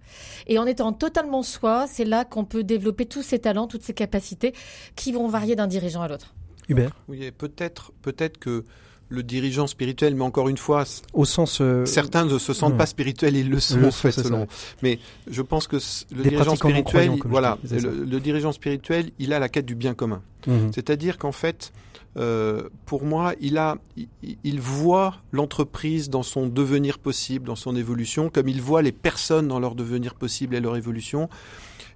[0.47, 3.95] Et en étant totalement soi, c'est là qu'on peut développer tous ses talents, toutes ses
[3.95, 4.55] capacités
[4.95, 6.35] qui vont varier d'un dirigeant à l'autre.
[6.69, 8.65] Hubert, Oui, et peut-être, peut-être que
[9.09, 12.79] le dirigeant spirituel, mais encore une fois, au sens euh, certains ne se sentent hmm.
[12.79, 14.47] pas spirituels, ils le sont en fait selon.
[14.83, 14.99] Mais
[15.31, 15.77] je pense que
[16.15, 19.67] le Des dirigeant spirituel, il- voilà, dis, le, le dirigeant spirituel, il a la quête
[19.67, 20.23] du bien commun.
[20.47, 20.73] mhm.
[20.75, 21.73] C'est-à-dire qu'en fait,
[22.17, 24.09] euh, pour moi, il a, il,
[24.45, 29.49] il voit l'entreprise dans son devenir possible, dans son évolution, comme il voit les personnes
[29.49, 31.29] dans leur devenir possible et leur évolution.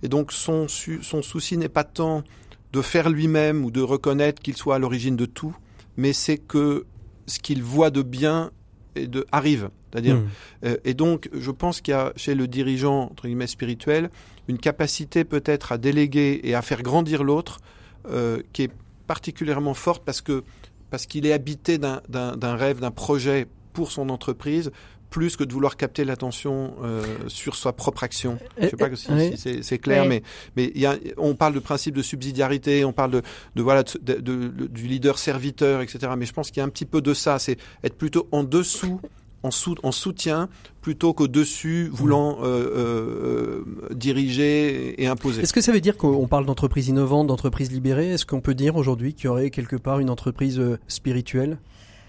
[0.02, 2.22] Et donc, son, son souci n'est pas tant
[2.72, 5.56] de faire lui-même ou de reconnaître qu'il soit à l'origine de tout,
[5.96, 6.84] mais c'est que
[7.28, 8.50] ce qu'il voit de bien
[8.96, 9.70] et de arrive.
[9.92, 10.28] C'est-à-dire, Mhm.
[10.64, 14.10] euh, et donc, je pense qu'il y a chez le dirigeant, entre guillemets, spirituel,
[14.48, 17.60] une capacité peut-être à déléguer et à faire grandir l'autre
[18.10, 18.72] euh, qui est
[19.06, 20.42] particulièrement forte parce que
[20.90, 22.00] parce qu'il est habité d'un
[22.56, 24.70] rêve, d'un projet pour son entreprise,
[25.10, 28.38] plus que de vouloir capter l'attention euh, sur sa propre action.
[28.60, 29.30] Je sais pas si, Oui.
[29.32, 30.08] si c'est c'est clair, Oui.
[30.08, 30.22] mais
[30.56, 33.22] mais il y a, on parle de principe de subsidiarité, on parle de,
[33.56, 34.20] de voilà de-
[34.68, 36.12] du leader serviteur, etc.
[36.18, 38.44] Mais je pense qu'il y a un petit peu de ça, c'est être plutôt en
[38.44, 39.00] dessous,
[39.42, 40.48] en, sou, en soutien,
[40.82, 45.42] plutôt qu'au-dessus, voulant euh, euh, euh, diriger et imposer.
[45.42, 48.76] Est-ce que ça veut dire qu'on parle d'entreprise innovante, d'entreprise libérée Est-ce qu'on peut dire
[48.76, 51.58] aujourd'hui qu'il y aurait quelque part une entreprise euh, spirituelle?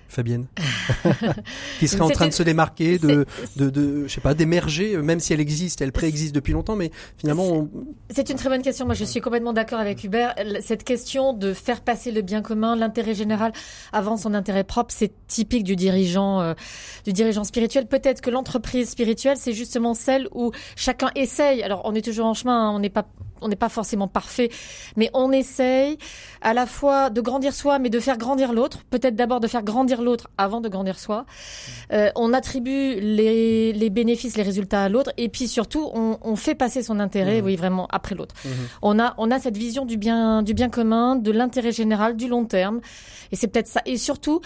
[0.09, 0.47] Fabienne
[1.79, 5.01] qui serait en train de se démarquer de, de, de je sais pas d'émerger euh,
[5.01, 7.69] même si elle existe elle préexiste depuis longtemps mais finalement on-
[8.13, 8.85] C'est une très bonne question.
[8.85, 10.33] Moi, je suis complètement d'accord avec Hubert.
[10.61, 13.51] Cette question de faire passer le bien commun, l'intérêt général
[13.93, 16.53] avant son intérêt propre, c'est typique du dirigeant, euh,
[17.05, 17.85] du dirigeant spirituel.
[17.87, 21.61] Peut-être que l'entreprise spirituelle, c'est justement celle où chacun essaye.
[21.63, 22.69] Alors, on est toujours en chemin.
[22.69, 23.07] hein, on n'est pas,
[23.41, 24.49] on n'est pas forcément parfait,
[24.97, 25.97] mais on essaye
[26.41, 28.79] à la fois de grandir soi, mais de faire grandir l'autre.
[28.89, 31.25] Peut-être d'abord de faire grandir l'autre avant de grandir soi.
[31.91, 36.35] Euh, on attribue les, les bénéfices, les résultats à l'autre, et puis surtout, on, on
[36.35, 37.45] fait passer son intérêt, Mhm.
[37.45, 38.35] oui, vraiment après l'autre.
[38.45, 38.51] Mhm.
[38.81, 42.27] On a, on a cette vision du bien, du bien commun, de l'intérêt général, du
[42.27, 42.79] long terme,
[43.31, 43.81] et c'est peut-être ça.
[43.85, 44.41] Et surtout,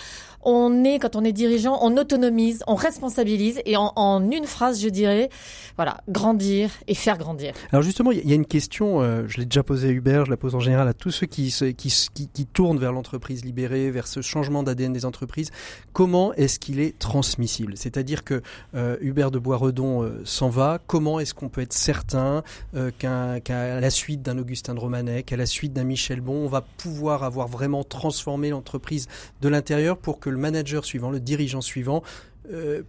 [0.45, 4.81] on est, quand on est dirigeant, on autonomise, on responsabilise, et en, en une phrase,
[4.81, 5.29] je dirais,
[5.77, 7.53] voilà, grandir et faire grandir.
[7.71, 10.29] alors justement il y a- une question euh, je l'ai déjà posée à Hubert je
[10.31, 14.07] la pose en général à tous ceux qui se- qui, tournent vers l'entreprise libérée vers
[14.07, 15.51] ce changement d'ADN des entreprises
[15.91, 17.77] comment est-ce qu'il est transmissible?
[17.77, 18.41] C'est-à-dire que
[18.75, 22.43] euh, Hubert de Boisredon euh, s'en va comment est-ce qu'on peut être certain
[22.75, 23.39] euh, qu'à
[23.79, 27.23] la suite d'un Augustin de Romanet, qu'à la suite d'un Michel Bon, on va pouvoir
[27.23, 29.07] avoir vraiment transformé l'entreprise
[29.41, 32.03] de l'intérieur pour que le manager suivant, le dirigeant suivant,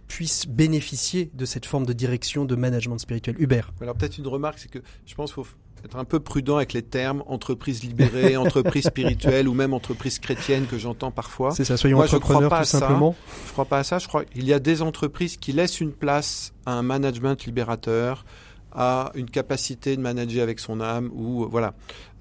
[0.09, 3.37] puisse bénéficier de cette forme de direction, de management spirituel?
[3.39, 3.71] Hubert.
[3.79, 5.49] Alors peut-être une remarque, c'est que je pense qu'il faut
[5.85, 10.65] être un peu prudent avec les termes entreprise libérée, entreprise spirituelle ou même entreprise chrétienne
[10.65, 11.51] que j'entends parfois.
[11.51, 13.15] C'est ça, soyons Moi, je crois entrepreneurs pas tout simplement.
[13.47, 13.99] Je crois pas à ça.
[13.99, 18.25] Je crois qu'il y a des entreprises qui laissent une place à un management libérateur,
[18.73, 21.73] à une capacité de manager avec son âme ou euh, voilà.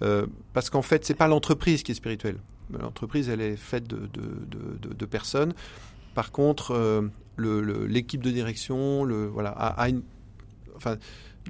[0.02, 2.36] Euh, parce qu'en fait, c'est pas l'entreprise qui est spirituelle.
[2.78, 5.52] L'entreprise, elle est faite de, de, de, de- de personnes.
[6.14, 7.02] Par contre, euh,
[7.36, 10.02] le- le- l'équipe de direction, le voilà, a, a une,
[10.76, 10.96] enfin,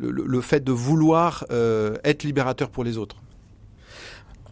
[0.01, 3.16] le, fait de vouloir euh, être libérateur pour les autres.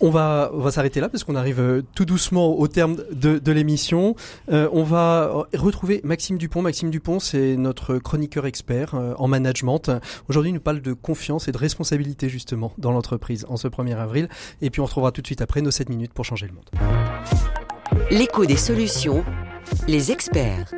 [0.04, 3.38] On va, on va s'arrêter là parce qu'on arrive euh, tout doucement au terme de,
[3.38, 4.16] de l'émission.
[4.50, 6.60] Euh, on va retrouver Maxime Dupont.
[6.60, 9.92] Maxime Dupont, c'est notre chroniqueur expert en management.
[10.28, 13.96] Aujourd'hui, il nous parle de confiance et de responsabilité justement dans l'entreprise en ce 1er
[13.96, 14.28] avril.
[14.60, 16.68] Et puis on retrouvera tout de suite après nos 7 minutes pour changer le monde.
[18.10, 19.24] L'écho des solutions,
[19.88, 20.72] les experts.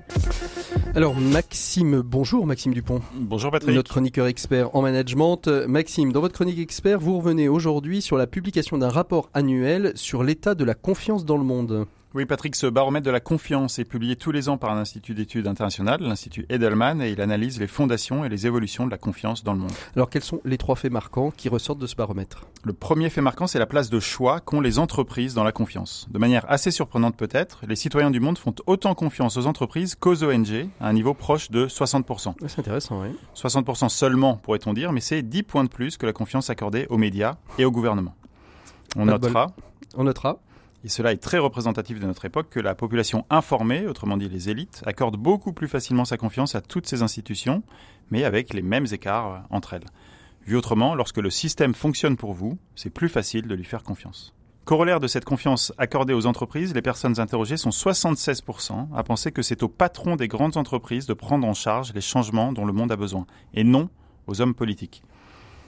[0.94, 3.00] Alors Maxime, bonjour Maxime Dupont.
[3.14, 3.74] Bonjour Patrick.
[3.74, 5.48] Notre chroniqueur expert en management.
[5.48, 9.92] Euh, Maxime, dans votre chronique expert, vous revenez aujourd'hui sur la publication d'un rapport annuel
[9.96, 11.86] sur l'état de la confiance dans le monde.
[12.14, 15.14] Oui, Patrick, ce baromètre de la confiance est publié tous les ans par un institut
[15.14, 19.42] d'études international, l'Institut Edelman, et il analyse les fondations et les évolutions de la confiance
[19.42, 19.72] dans le monde.
[19.96, 22.46] Alors, quels sont les trois faits marquants qui ressortent de ce baromètre?
[22.62, 26.06] Le premier fait marquant, c'est la place de choix qu'ont les entreprises dans la confiance.
[26.08, 30.22] De manière assez surprenante peut-être, les citoyens du monde font autant confiance aux entreprises qu'aux
[30.22, 32.34] ONG, à un niveau proche de 60%.
[32.46, 33.08] C'est intéressant, oui.
[33.34, 36.96] 60% seulement, pourrait-on dire, mais c'est 10 points de plus que la confiance accordée aux
[36.96, 38.14] médias et au gouvernement.
[38.94, 39.48] On notera.
[39.96, 40.38] On notera
[40.84, 44.50] et cela est très représentatif de notre époque, que la population informée, autrement dit les
[44.50, 47.62] élites, accorde beaucoup plus facilement sa confiance à toutes ces institutions,
[48.10, 49.86] mais avec les mêmes écarts entre elles.
[50.46, 54.34] Vu autrement, lorsque le système fonctionne pour vous, c'est plus facile de lui faire confiance.
[54.66, 59.42] Corollaire de cette confiance accordée aux entreprises, les personnes interrogées sont 76% à penser que
[59.42, 62.92] c'est aux patrons des grandes entreprises de prendre en charge les changements dont le monde
[62.92, 63.88] a besoin, et non
[64.26, 65.02] aux hommes politiques.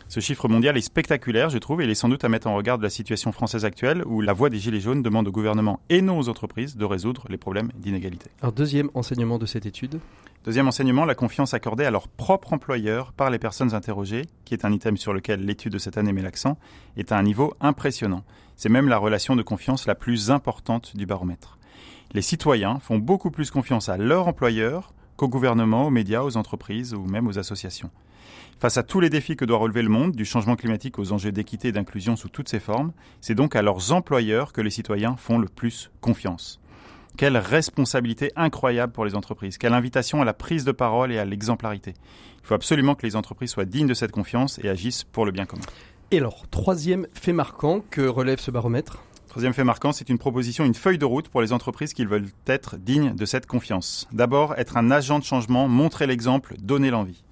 [0.09, 2.55] Ce chiffre mondial est spectaculaire, je trouve, et il est sans doute à mettre en
[2.55, 5.81] regard de la situation française actuelle où la voix des Gilets jaunes demande au gouvernement
[5.89, 8.31] et non aux entreprises de résoudre les problèmes d'inégalité.
[8.55, 9.99] Deuxième enseignement de cette étude
[10.45, 14.65] Deuxième enseignement, la confiance accordée à leur propre employeur par les personnes interrogées, qui est
[14.65, 16.57] un item sur lequel l'étude de cette année met l'accent,
[16.97, 18.23] est à un niveau impressionnant.
[18.55, 21.59] C'est même la relation de confiance la plus importante du baromètre.
[22.13, 26.95] Les citoyens font beaucoup plus confiance à leur employeur qu'au gouvernement, aux médias, aux entreprises
[26.95, 27.91] ou même aux associations.
[28.59, 31.31] Face à tous les défis que doit relever le monde, du changement climatique aux enjeux
[31.31, 35.15] d'équité et d'inclusion sous toutes ses formes, c'est donc à leurs employeurs que les citoyens
[35.17, 36.59] font le plus confiance.
[37.19, 41.27] Quelle responsabilité incroyable pour les entreprises, quelle invitation à la prise de parole et à
[41.27, 41.93] l'exemplarité.
[42.43, 45.33] Il faut absolument que les entreprises soient dignes de cette confiance et agissent pour le
[45.33, 45.65] bien commun.
[46.11, 49.03] Et alors, troisième fait marquant que relève ce baromètre?
[49.29, 52.29] Troisième fait marquant, c'est une proposition, une feuille de route pour les entreprises qui veulent
[52.47, 54.09] être dignes de cette confiance.
[54.13, 57.23] D'abord, être un agent de changement, montrer l'exemple, donner l'envie.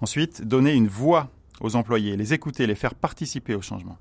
[0.00, 1.28] Ensuite, donner une voix
[1.60, 3.98] aux employés, les écouter, les faire participer au changement.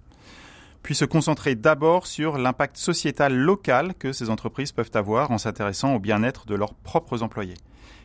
[0.81, 5.93] Puis se concentrer d'abord sur l'impact sociétal local que ces entreprises peuvent avoir en s'intéressant
[5.95, 7.57] au bien-être de leurs propres employés.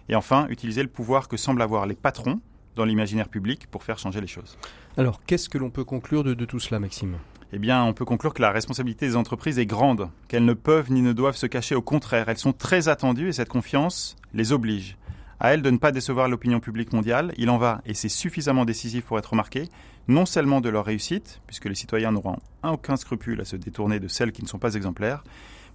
[0.09, 2.41] Et enfin, utiliser le pouvoir que semblent avoir les patrons
[2.75, 4.59] dans l'imaginaire public pour faire changer les choses.
[4.97, 7.17] Alors, qu'est-ce que l'on peut conclure de, tout cela, Maxime?
[7.53, 10.91] Eh bien, on peut conclure que la responsabilité des entreprises est grande, qu'elles ne peuvent
[10.91, 11.77] ni ne doivent se cacher.
[11.77, 14.97] Au contraire, elles sont très attendues et cette confiance les oblige
[15.45, 17.35] à elle de ne pas décevoir l'opinion publique mondiale.
[17.37, 19.69] Il en va, et c'est suffisamment décisif pour être remarqué,
[20.09, 24.09] non seulement de leur réussite, puisque les citoyens n'auront aucun scrupule à se détourner de
[24.09, 25.23] celles qui ne sont pas exemplaires,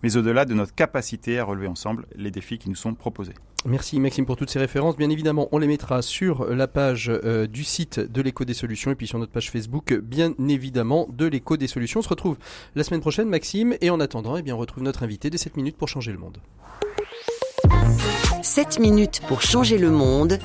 [0.01, 3.35] mais au-delà de notre capacité à relever ensemble les défis qui nous sont proposés.
[3.63, 4.97] Merci Maxime pour toutes ces références.
[4.97, 8.89] Bien évidemment, on les mettra sur la page euh, du site de l'écho des solutions
[8.89, 11.99] et puis sur notre page Facebook, bien évidemment, de l'écho des solutions.
[11.99, 12.37] On se retrouve
[12.73, 15.57] la semaine prochaine, Maxime, et en attendant, eh bien, on retrouve notre invité des 7
[15.57, 16.39] minutes pour changer le monde.
[18.49, 20.39] 7 minutes pour changer le monde,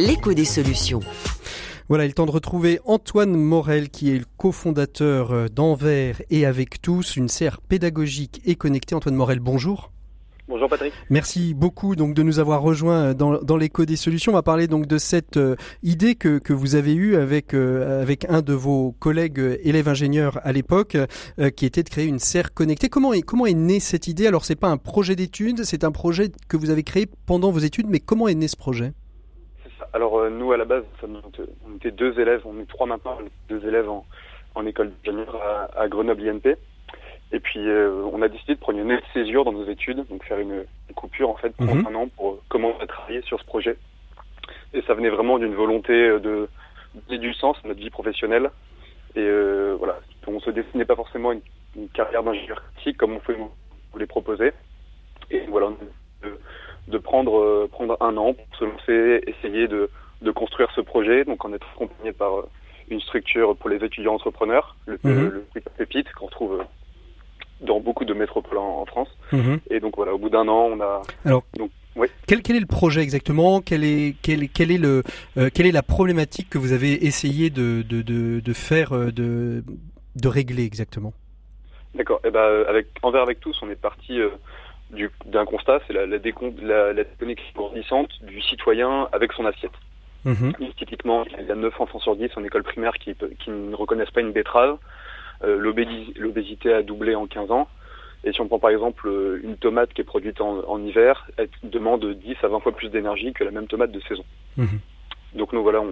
[0.00, 0.98] l'écho des solutions.
[1.88, 6.44] Voilà, il est temps de retrouver Antoine Morel, qui est le cofondateur euh, d'Envers et
[6.44, 8.96] avec tous, une serre pédagogique et connectée.
[8.96, 9.92] Antoine Morel, bonjour.
[10.50, 10.92] Bonjour Patrick.
[11.10, 14.32] Merci beaucoup donc de nous avoir rejoints dans, dans l'écho des solutions.
[14.32, 18.02] On va parler donc de cette euh, idée que, que vous avez eue avec euh,
[18.02, 20.96] avec un de vos collègues euh, élèves ingénieurs à l'époque,
[21.56, 22.88] qui était de créer une serre connectée.
[22.88, 24.26] Comment est comment est née cette idée?
[24.26, 27.60] Alors c'est pas un projet d'études, c'est un projet que vous avez créé pendant vos
[27.60, 28.92] études, mais comment est né ce projet?
[29.92, 33.88] Alors nous à la base, on était deux élèves, on est trois maintenant, deux élèves
[33.88, 34.04] en,
[34.56, 36.56] en école d'ingénieur à, à Grenoble INP.
[37.32, 40.04] Et puis, euh, on a décidé de prendre une année de césure dans nos études,
[40.08, 40.64] donc faire une,
[40.94, 41.86] coupure en fait pendant mhm.
[41.86, 43.76] un an pour euh, commencer à travailler sur ce projet.
[44.74, 46.48] Et ça venait vraiment d'une volonté euh, de
[47.08, 48.50] donner du sens à notre vie professionnelle.
[49.14, 51.40] Et euh, voilà, on se destinait pas forcément une,
[51.76, 54.52] une carrière d'ingénieur critique comme on pouvait vous les proposer.
[55.30, 55.70] Et voilà,
[56.22, 56.38] de,
[56.88, 59.90] de prendre prendre un an pour se lancer, essayer de,
[60.22, 62.44] de construire ce projet, donc en être accompagné par
[62.88, 65.28] une structure pour les étudiants entrepreneurs, le, mhm.
[65.28, 66.64] le, le Pépite, qu'on retrouve
[67.60, 69.08] dans beaucoup de métropoles en, France.
[69.32, 69.60] Mhm.
[69.70, 71.02] Et donc voilà, au bout d'un an, on a.
[71.24, 71.44] Alors,
[72.26, 73.60] quel, quel, est le projet exactement?
[73.60, 75.02] Quel est, quel, quel est le,
[75.36, 79.10] euh, Quelle est la problématique que vous avez essayé de, de, de, de faire, euh,
[79.10, 79.64] de,
[80.16, 81.12] de régler exactement?
[81.94, 82.20] D'accord.
[82.24, 84.20] Eh ben, euh, avec envers avec tous, on est parti
[85.26, 86.18] d'un constat, c'est la, la,
[86.62, 89.72] la, la déconnexion grandissante du citoyen avec son assiette.
[90.24, 90.52] Mhm.
[90.76, 94.10] Typiquement, il y a 9 enfants sur 10 en école primaire qui, qui ne reconnaissent
[94.10, 94.76] pas une betterave.
[95.42, 95.56] Euh,
[96.16, 97.68] l'obésité a doublé en 15 ans.
[98.24, 101.48] Et si on prend par exemple euh, une tomate qui est produite en, hiver, elle
[101.62, 104.24] demande 10 à 20 fois plus d'énergie que la même tomate de saison.
[104.58, 104.80] Mhm.
[105.34, 105.82] Donc nous voilà,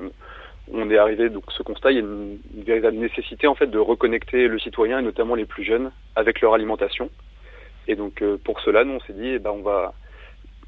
[0.70, 3.78] on, est arrivé donc ce constat, il y a une, véritable nécessité en fait de
[3.78, 7.08] reconnecter le citoyen et notamment les plus jeunes avec leur alimentation.
[7.86, 9.94] Et donc euh, pour cela, nous on s'est dit, eh ben on va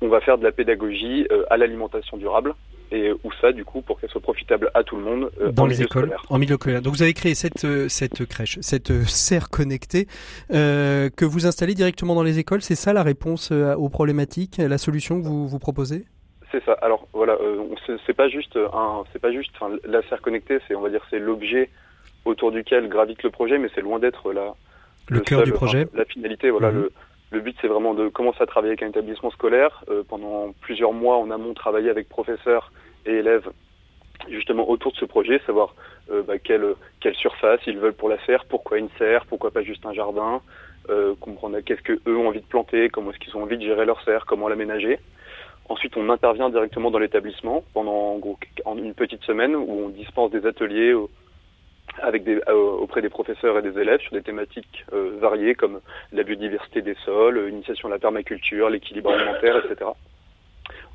[0.00, 2.54] on va faire de la pédagogie à l'alimentation durable
[2.90, 5.82] et où ça, du coup, pour qu'elle soit profitable à tout le monde dans les
[5.82, 6.82] écoles, en milieu scolaire.
[6.82, 10.06] Donc vous avez créé cette cette crèche, cette serre connectée
[10.50, 12.62] que vous installez directement dans les écoles.
[12.62, 16.04] C'est ça la réponse aux problématiques, la solution que vous vous proposez?
[16.50, 16.72] C'est ça.
[16.82, 17.62] Alors voilà, euh,
[18.06, 19.52] c'est pas juste un, c'est pas juste.
[19.84, 21.70] la serre connectée, c'est on va dire c'est l'objet
[22.24, 24.54] autour duquel gravite le projet, mais c'est loin d'être la
[25.08, 25.86] le, cœur du projet.
[25.94, 26.70] la finalité, voilà.
[26.70, 26.82] Mhm.
[26.82, 26.92] Le,
[27.32, 29.84] le but, c'est vraiment de commencer à travailler avec un établissement scolaire.
[29.88, 32.72] Euh, pendant plusieurs mois en amont, travailler avec professeurs
[33.06, 33.50] et élèves
[34.28, 35.74] justement autour de ce projet, savoir
[36.10, 39.62] euh, bah, quelle, quelle surface ils veulent pour la serre, pourquoi une serre, pourquoi pas
[39.62, 40.42] juste un jardin,
[40.88, 43.62] euh, comprendre qu'est-ce que eux ont envie de planter, comment est-ce qu'ils ont envie de
[43.62, 44.98] gérer leur serre, comment l'aménager.
[45.68, 48.20] Ensuite, on intervient directement dans l'établissement pendant
[48.64, 53.78] en une petite semaine où on dispense des ateliers euh, auprès des professeurs et des
[53.80, 54.84] élèves sur des thématiques
[55.20, 55.80] variées comme
[56.12, 59.90] la biodiversité des sols, l'initiation à la permaculture, l'équilibre alimentaire, etc.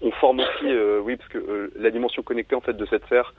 [0.01, 3.33] On forme aussi, euh, oui, parce que la dimension connectée en fait de cette serre,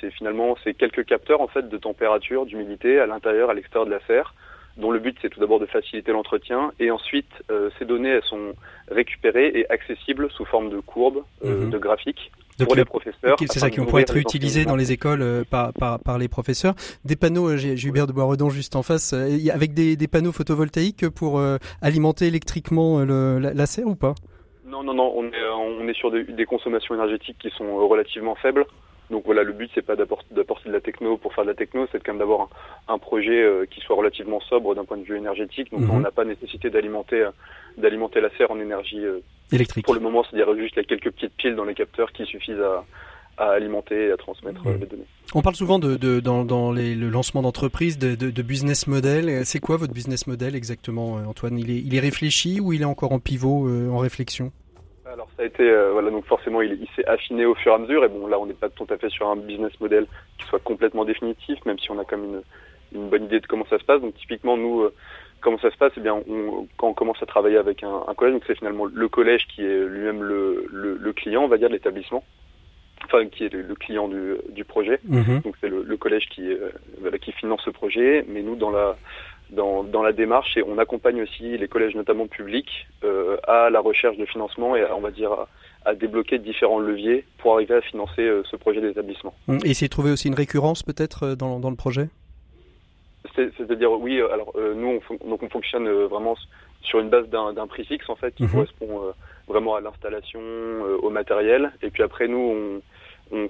[0.00, 3.90] c'est finalement c'est quelques capteurs en fait de température, d'humidité à l'intérieur, à l'extérieur de
[3.90, 4.34] la serre,
[4.76, 8.24] dont le but c'est tout d'abord de faciliter l'entretien et ensuite euh, ces données elles
[8.24, 8.52] sont
[8.90, 11.70] récupérées et accessibles sous forme de courbes, euh, mhm.
[11.70, 12.32] de graphiques
[12.64, 13.36] pour les professeurs.
[13.40, 16.74] C'est ça qui pouvoir être utilisé dans les écoles euh, par, par, par, les professeurs.
[17.04, 21.42] Des panneaux, j'ai Hubert de Boisredon juste en face, avec des, des, panneaux photovoltaïques pour
[21.80, 24.14] alimenter électriquement le, la, serre ou pas?
[24.72, 28.34] Non, non, non, on est, on est sur des, des consommations énergétiques qui sont relativement
[28.34, 28.66] faibles.
[29.12, 31.86] Donc voilà, le but c'est pas d'apporter de la techno pour faire de la techno,
[31.92, 32.48] c'est quand même d'avoir
[32.88, 35.70] un, projet euh, qui soit relativement sobre d'un point de vue énergétique.
[35.70, 35.90] Donc mhm.
[35.90, 37.30] on n'a pas nécessité d'alimenter euh,
[37.76, 39.20] d'alimenter la serre en énergie euh,
[39.52, 39.84] électrique.
[39.84, 42.84] Pour le moment, c'est-à-dire juste a quelques petites piles dans les capteurs qui suffisent à,
[43.36, 44.80] alimenter et à transmettre mhm.
[44.80, 45.06] les données.
[45.34, 49.44] On parle souvent de, dans, le lancement d'entreprise de, de, business model.
[49.44, 51.58] C'est quoi votre business model exactement, Antoine?
[51.58, 54.52] Il est, il est réfléchi ou il est encore en pivot, en réflexion?
[55.12, 57.78] Alors ça a été euh, voilà donc forcément il, s'est affiné au fur et à
[57.78, 58.04] mesure.
[58.04, 60.06] Et bon là on n'est pas tout à fait sur un business model
[60.38, 62.42] qui soit complètement définitif même si on a quand même
[62.92, 64.00] une, une bonne idée de comment ça se passe.
[64.00, 64.94] Donc typiquement nous euh,
[65.40, 65.92] comment ça se passe?
[65.96, 68.86] Eh bien on, quand on commence à travailler avec un, un collège donc c'est finalement
[68.86, 72.24] le collège qui est lui-même le, le, le, client on va dire de l'établissement.
[73.04, 75.00] Enfin qui est le, client du, du projet.
[75.10, 75.42] Mm-hmm.
[75.42, 78.24] donc c'est le, collège qui euh, voilà, qui finance ce projet.
[78.28, 78.96] Mais nous dans la
[79.52, 83.80] dans, dans, la démarche et on accompagne aussi les collèges notamment publics euh, à la
[83.80, 85.46] recherche de financement et à, on va dire
[85.84, 89.34] à, débloquer différents leviers pour arriver à financer euh, ce projet d'établissement.
[89.48, 89.58] Mmh.
[89.64, 92.08] Et essayer de trouver aussi une récurrence peut-être euh, dans, dans le projet?
[93.36, 96.36] C'est-à-dire oui, alors nous on, donc on fonctionne vraiment
[96.82, 98.50] sur une base d'un prix fixe en fait qui mmh.
[98.50, 99.00] correspond
[99.46, 100.40] vraiment à l'installation,
[101.00, 102.82] au matériel et puis après nous
[103.30, 103.48] on, on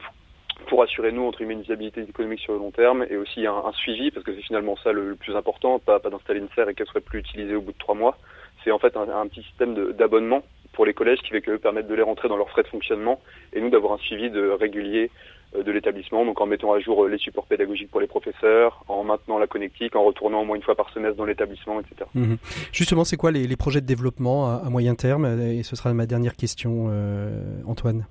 [0.63, 4.11] pour assurer nous entre une viabilité économique sur le long terme et aussi un, suivi
[4.11, 7.01] parce que c'est finalement ça le, plus important, pas, d'installer une serre et qu'elle soit
[7.01, 8.17] plus utilisée au bout de trois mois.
[8.65, 10.43] C'est en fait un, petit système d'abonnement
[10.73, 13.21] pour les collèges qui va permettre de les rentrer dans leurs frais de fonctionnement
[13.53, 15.11] et nous d'avoir un suivi régulier
[15.55, 18.85] euh, de l'établissement, donc en mettant à jour euh, les supports pédagogiques pour les professeurs,
[18.89, 22.09] en maintenant la connectique, en retournant au moins une fois par semestre dans l'établissement, etc.
[22.15, 22.39] Mhm.
[22.73, 25.27] Justement, c'est quoi les, projets de développement à, à, moyen terme?
[25.41, 28.07] Et ce sera ma dernière question, euh, Antoine.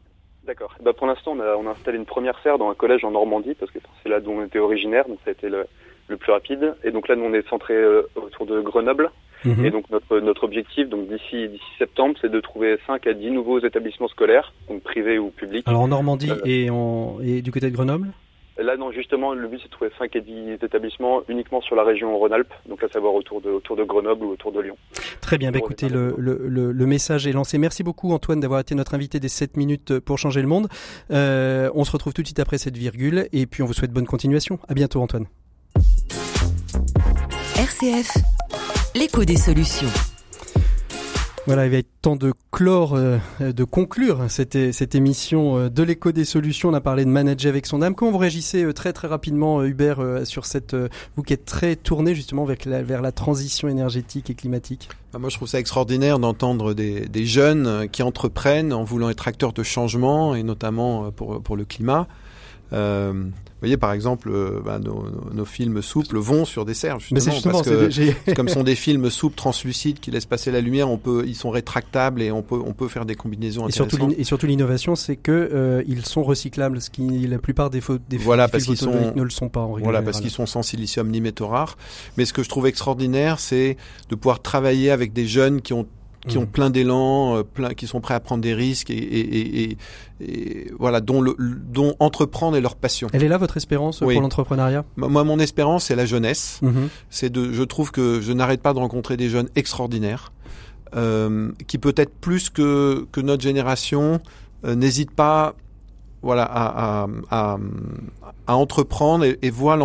[0.51, 0.75] D'accord.
[0.83, 3.11] Bah pour l'instant, on a, on a, installé une première serre dans un collège en
[3.11, 5.65] Normandie, parce que c'est là d'où on était originaire, donc ça a été le,
[6.09, 6.75] le plus rapide.
[6.83, 9.11] Et donc là, nous, on est centré euh, autour de Grenoble.
[9.45, 9.65] Mhm.
[9.65, 13.31] Et donc notre, notre objectif, donc d'ici d'ici septembre, c'est de trouver 5 à 10
[13.31, 15.65] nouveaux établissements scolaires, donc privés ou publics.
[15.69, 18.09] Alors en Normandie euh, et, en, et du côté de Grenoble?
[18.57, 21.83] Là, non, justement, le but, c'est de trouver 5 et 10 établissements uniquement sur la
[21.83, 24.77] région Rhône-Alpes, donc à savoir autour de, autour de Grenoble ou autour de Lyon.
[25.21, 26.37] Très bien, bah, écoutez, le, le,
[26.71, 27.57] le, message est lancé.
[27.57, 30.67] Merci beaucoup, Antoine, d'avoir été notre invité des 7 minutes pour changer le monde.
[31.11, 33.91] Euh, on se retrouve tout de suite après cette virgule, et puis on vous souhaite
[33.91, 34.59] bonne continuation.
[34.67, 35.27] À bientôt, Antoine.
[37.57, 38.11] RCF,
[38.95, 40.10] l'écho des solutions.
[41.47, 45.81] Voilà, il va être temps de clore, euh, de conclure cette, cette émission euh, de
[45.81, 46.69] l'écho des solutions.
[46.69, 47.95] On a parlé de manager avec son âme.
[47.95, 50.75] Comment vous réagissez euh, très très rapidement, Hubert, sur cette
[51.15, 54.89] vous qui êtes très tourné justement vers la, transition énergétique et climatique?
[55.13, 59.53] Bah, Moi, je trouve ça extraordinaire d'entendre des, jeunes qui entreprennent en voulant être acteurs
[59.53, 62.07] de changement et notamment pour pour le climat.
[63.61, 67.61] Voyez, par exemple, euh, bah, nos, nos, films souples vont sur des serres, justement, justement
[67.61, 71.23] parce que comme sont des films souples, translucides, qui laissent passer la lumière, on peut,
[71.27, 74.47] ils sont rétractables et on peut, on peut faire des combinaisons et Surtout, et surtout,
[74.47, 78.47] l'innovation, c'est que euh, ils sont recyclables, ce qui la plupart des, faux, des voilà,
[78.47, 81.21] parce qu'ils sont, ne le sont pas en Voilà, parce qu'ils sont sans silicium ni
[81.21, 81.77] métaux rares.
[82.17, 83.77] Mais ce que je trouve extraordinaire, c'est
[84.09, 85.87] de pouvoir travailler avec des jeunes qui ont
[86.27, 86.47] qui ont mm.
[86.47, 89.77] plein d'élan, euh, plein, qui sont prêts à prendre des risques et, et, et,
[90.21, 93.07] et voilà, dont, le, dont entreprendre est leur passion.
[93.13, 94.85] Elle est là votre espérance pour l'entrepreneuriat?
[94.97, 96.59] Moi, mon espérance, c'est la jeunesse.
[96.61, 96.87] Mm-hmm.
[97.09, 100.31] C'est de, je trouve que je n'arrête pas de rencontrer des jeunes extraordinaires
[100.95, 104.19] euh, qui peut-être plus que que notre génération
[104.65, 105.55] euh, n'hésitent pas
[106.21, 107.57] voilà, à, à,
[108.47, 109.77] à, entreprendre et, et voit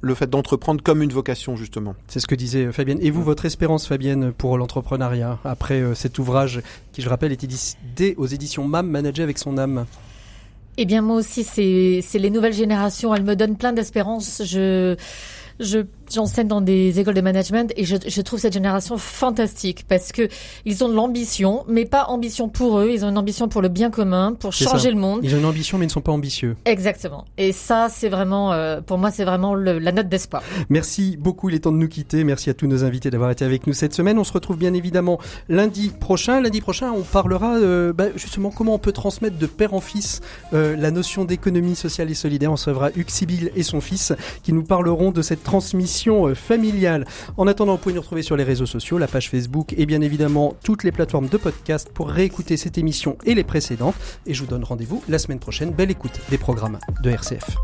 [0.00, 1.94] le fait d'entreprendre comme une vocation justement.
[2.08, 2.98] C'est ce que disait euh, Fabienne.
[3.02, 6.62] Et vous, votre espérance, Fabienne, pour l'entrepreneuriat après euh, cet ouvrage
[6.92, 9.86] qui, je rappelle, est édité aux éditions MAM, Manager avec son âme?
[10.76, 13.14] Eh bien, moi aussi, c'est les nouvelles générations.
[13.14, 14.42] Elles me donnent plein d'espérance.
[14.44, 14.96] Je
[15.60, 20.12] je j'enseigne dans des écoles de management et je, je, trouve cette génération fantastique parce
[20.12, 20.28] que
[20.64, 22.90] ils ont de l'ambition, mais pas ambition pour eux.
[22.92, 25.20] Ils ont une ambition pour le bien commun, pour changer le monde.
[25.22, 26.56] Ils ont une ambition, mais ils ne sont pas ambitieux.
[26.64, 27.24] Exactement.
[27.38, 30.42] Et ça, c'est vraiment, euh, pour moi, c'est vraiment le, la note d'espoir.
[30.68, 31.48] Merci beaucoup.
[31.48, 32.24] Il est temps de nous quitter.
[32.24, 34.18] Merci à tous nos invités d'avoir été avec nous cette semaine.
[34.18, 36.40] On se retrouve bien évidemment lundi prochain.
[36.40, 40.20] Lundi prochain, on parlera euh, bah, justement comment on peut transmettre de père en fils
[40.52, 42.50] euh, la notion d'économie sociale et solidaire.
[42.50, 45.91] On recevra Hugues Sibyl et son fils qui nous parleront de cette transmission
[46.28, 47.06] euh, familiale.
[47.36, 50.00] En attendant, vous pouvez nous retrouver sur les réseaux sociaux, la page Facebook et bien
[50.00, 53.94] évidemment toutes les plateformes de podcast pour réécouter cette émission et les précédentes.
[54.26, 55.70] Et je vous donne rendez-vous la semaine prochaine.
[55.70, 57.56] Belle écoute des programmes de RCF.